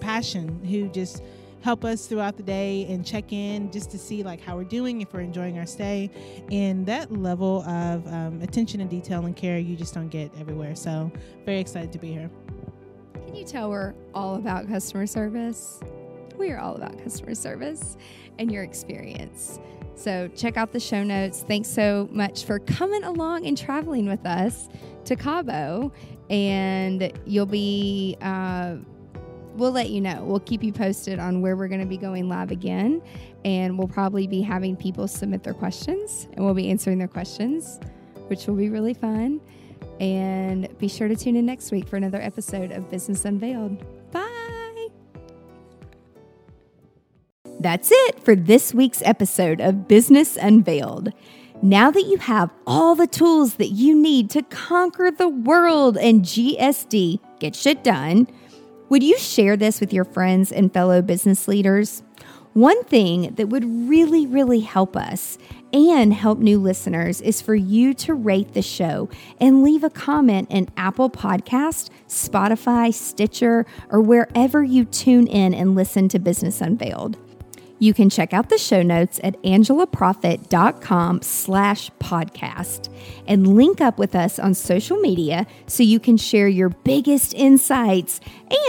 passion 0.00 0.62
who 0.64 0.88
just 0.88 1.22
help 1.62 1.82
us 1.82 2.06
throughout 2.06 2.36
the 2.36 2.42
day 2.42 2.84
and 2.90 3.06
check 3.06 3.32
in 3.32 3.72
just 3.72 3.90
to 3.90 3.98
see 3.98 4.22
like 4.22 4.38
how 4.38 4.54
we're 4.54 4.64
doing 4.64 5.00
if 5.00 5.14
we're 5.14 5.20
enjoying 5.20 5.58
our 5.58 5.64
stay. 5.64 6.10
And 6.52 6.84
that 6.84 7.10
level 7.10 7.62
of 7.62 8.06
um, 8.06 8.42
attention 8.42 8.82
and 8.82 8.90
detail 8.90 9.24
and 9.24 9.34
care 9.34 9.58
you 9.58 9.74
just 9.74 9.94
don't 9.94 10.10
get 10.10 10.30
everywhere. 10.38 10.74
So 10.74 11.10
very 11.46 11.60
excited 11.60 11.90
to 11.92 11.98
be 11.98 12.12
here. 12.12 12.30
Can 13.24 13.34
you 13.34 13.46
tell 13.46 13.70
we're 13.70 13.94
all 14.14 14.34
about 14.34 14.68
customer 14.68 15.06
service? 15.06 15.80
We 16.36 16.50
are 16.50 16.58
all 16.58 16.74
about 16.74 17.02
customer 17.02 17.34
service 17.34 17.96
and 18.38 18.52
your 18.52 18.62
experience 18.62 19.58
so 19.96 20.28
check 20.28 20.56
out 20.56 20.72
the 20.72 20.80
show 20.80 21.02
notes. 21.02 21.44
Thanks 21.46 21.68
so 21.68 22.08
much 22.10 22.44
for 22.44 22.58
coming 22.58 23.04
along 23.04 23.46
and 23.46 23.56
traveling 23.56 24.08
with 24.08 24.24
us 24.26 24.68
to 25.04 25.16
Cabo. 25.16 25.92
And 26.30 27.12
you'll 27.26 27.46
be, 27.46 28.16
uh, 28.20 28.76
we'll 29.54 29.72
let 29.72 29.90
you 29.90 30.00
know. 30.00 30.24
We'll 30.24 30.40
keep 30.40 30.62
you 30.62 30.72
posted 30.72 31.18
on 31.18 31.42
where 31.42 31.56
we're 31.56 31.68
going 31.68 31.80
to 31.80 31.86
be 31.86 31.96
going 31.96 32.28
live 32.28 32.50
again. 32.50 33.02
And 33.44 33.78
we'll 33.78 33.88
probably 33.88 34.26
be 34.26 34.40
having 34.40 34.76
people 34.76 35.06
submit 35.06 35.42
their 35.42 35.54
questions 35.54 36.28
and 36.32 36.44
we'll 36.44 36.54
be 36.54 36.70
answering 36.70 36.98
their 36.98 37.08
questions, 37.08 37.78
which 38.28 38.46
will 38.46 38.56
be 38.56 38.70
really 38.70 38.94
fun. 38.94 39.40
And 40.00 40.76
be 40.78 40.88
sure 40.88 41.08
to 41.08 41.14
tune 41.14 41.36
in 41.36 41.46
next 41.46 41.70
week 41.70 41.86
for 41.86 41.96
another 41.96 42.20
episode 42.20 42.72
of 42.72 42.90
Business 42.90 43.24
Unveiled. 43.24 43.84
That's 47.64 47.88
it 47.90 48.22
for 48.22 48.36
this 48.36 48.74
week's 48.74 49.00
episode 49.06 49.58
of 49.58 49.88
Business 49.88 50.36
Unveiled. 50.36 51.14
Now 51.62 51.90
that 51.90 52.02
you 52.02 52.18
have 52.18 52.50
all 52.66 52.94
the 52.94 53.06
tools 53.06 53.54
that 53.54 53.70
you 53.70 53.98
need 53.98 54.28
to 54.32 54.42
conquer 54.42 55.10
the 55.10 55.30
world 55.30 55.96
and 55.96 56.20
GSD, 56.20 57.20
get 57.38 57.56
shit 57.56 57.82
done, 57.82 58.28
would 58.90 59.02
you 59.02 59.16
share 59.16 59.56
this 59.56 59.80
with 59.80 59.94
your 59.94 60.04
friends 60.04 60.52
and 60.52 60.74
fellow 60.74 61.00
business 61.00 61.48
leaders? 61.48 62.02
One 62.52 62.84
thing 62.84 63.32
that 63.36 63.48
would 63.48 63.88
really, 63.88 64.26
really 64.26 64.60
help 64.60 64.94
us 64.94 65.38
and 65.72 66.12
help 66.12 66.40
new 66.40 66.58
listeners 66.58 67.22
is 67.22 67.40
for 67.40 67.54
you 67.54 67.94
to 67.94 68.12
rate 68.12 68.52
the 68.52 68.60
show 68.60 69.08
and 69.40 69.62
leave 69.62 69.84
a 69.84 69.90
comment 69.90 70.50
in 70.50 70.68
Apple 70.76 71.08
Podcast, 71.08 71.88
Spotify, 72.08 72.92
Stitcher, 72.92 73.64
or 73.88 74.02
wherever 74.02 74.62
you 74.62 74.84
tune 74.84 75.26
in 75.26 75.54
and 75.54 75.74
listen 75.74 76.10
to 76.10 76.18
Business 76.18 76.60
Unveiled. 76.60 77.16
You 77.78 77.92
can 77.92 78.08
check 78.08 78.32
out 78.32 78.48
the 78.48 78.58
show 78.58 78.82
notes 78.82 79.20
at 79.22 79.40
angelaproffitt.com 79.42 81.22
slash 81.22 81.90
podcast 82.00 82.88
and 83.26 83.56
link 83.56 83.80
up 83.80 83.98
with 83.98 84.14
us 84.14 84.38
on 84.38 84.54
social 84.54 84.96
media 84.98 85.46
so 85.66 85.82
you 85.82 85.98
can 85.98 86.16
share 86.16 86.48
your 86.48 86.68
biggest 86.68 87.34
insights 87.34 88.20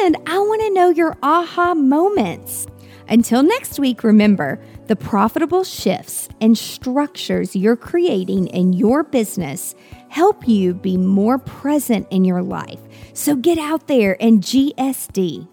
and 0.02 0.18
I 0.26 0.40
want 0.40 0.62
to 0.64 0.74
know 0.74 0.90
your 0.90 1.16
aha 1.22 1.76
moments. 1.76 2.68
Until 3.08 3.44
next 3.44 3.80
week, 3.80 4.04
remember 4.04 4.60
the 4.88 4.96
profitable 4.96 5.64
shifts 5.64 6.28
and 6.42 6.58
structures 6.58 7.56
you're 7.56 7.76
creating 7.76 8.48
in 8.48 8.74
your 8.74 9.04
business 9.04 9.76
help 10.10 10.48
you 10.48 10.74
be 10.74 10.98
more 10.98 11.38
present 11.38 12.08
in 12.10 12.26
your 12.26 12.42
life. 12.42 12.80
So 13.14 13.36
get 13.36 13.58
out 13.58 13.88
there 13.88 14.18
and 14.22 14.42
GSD. 14.42 15.48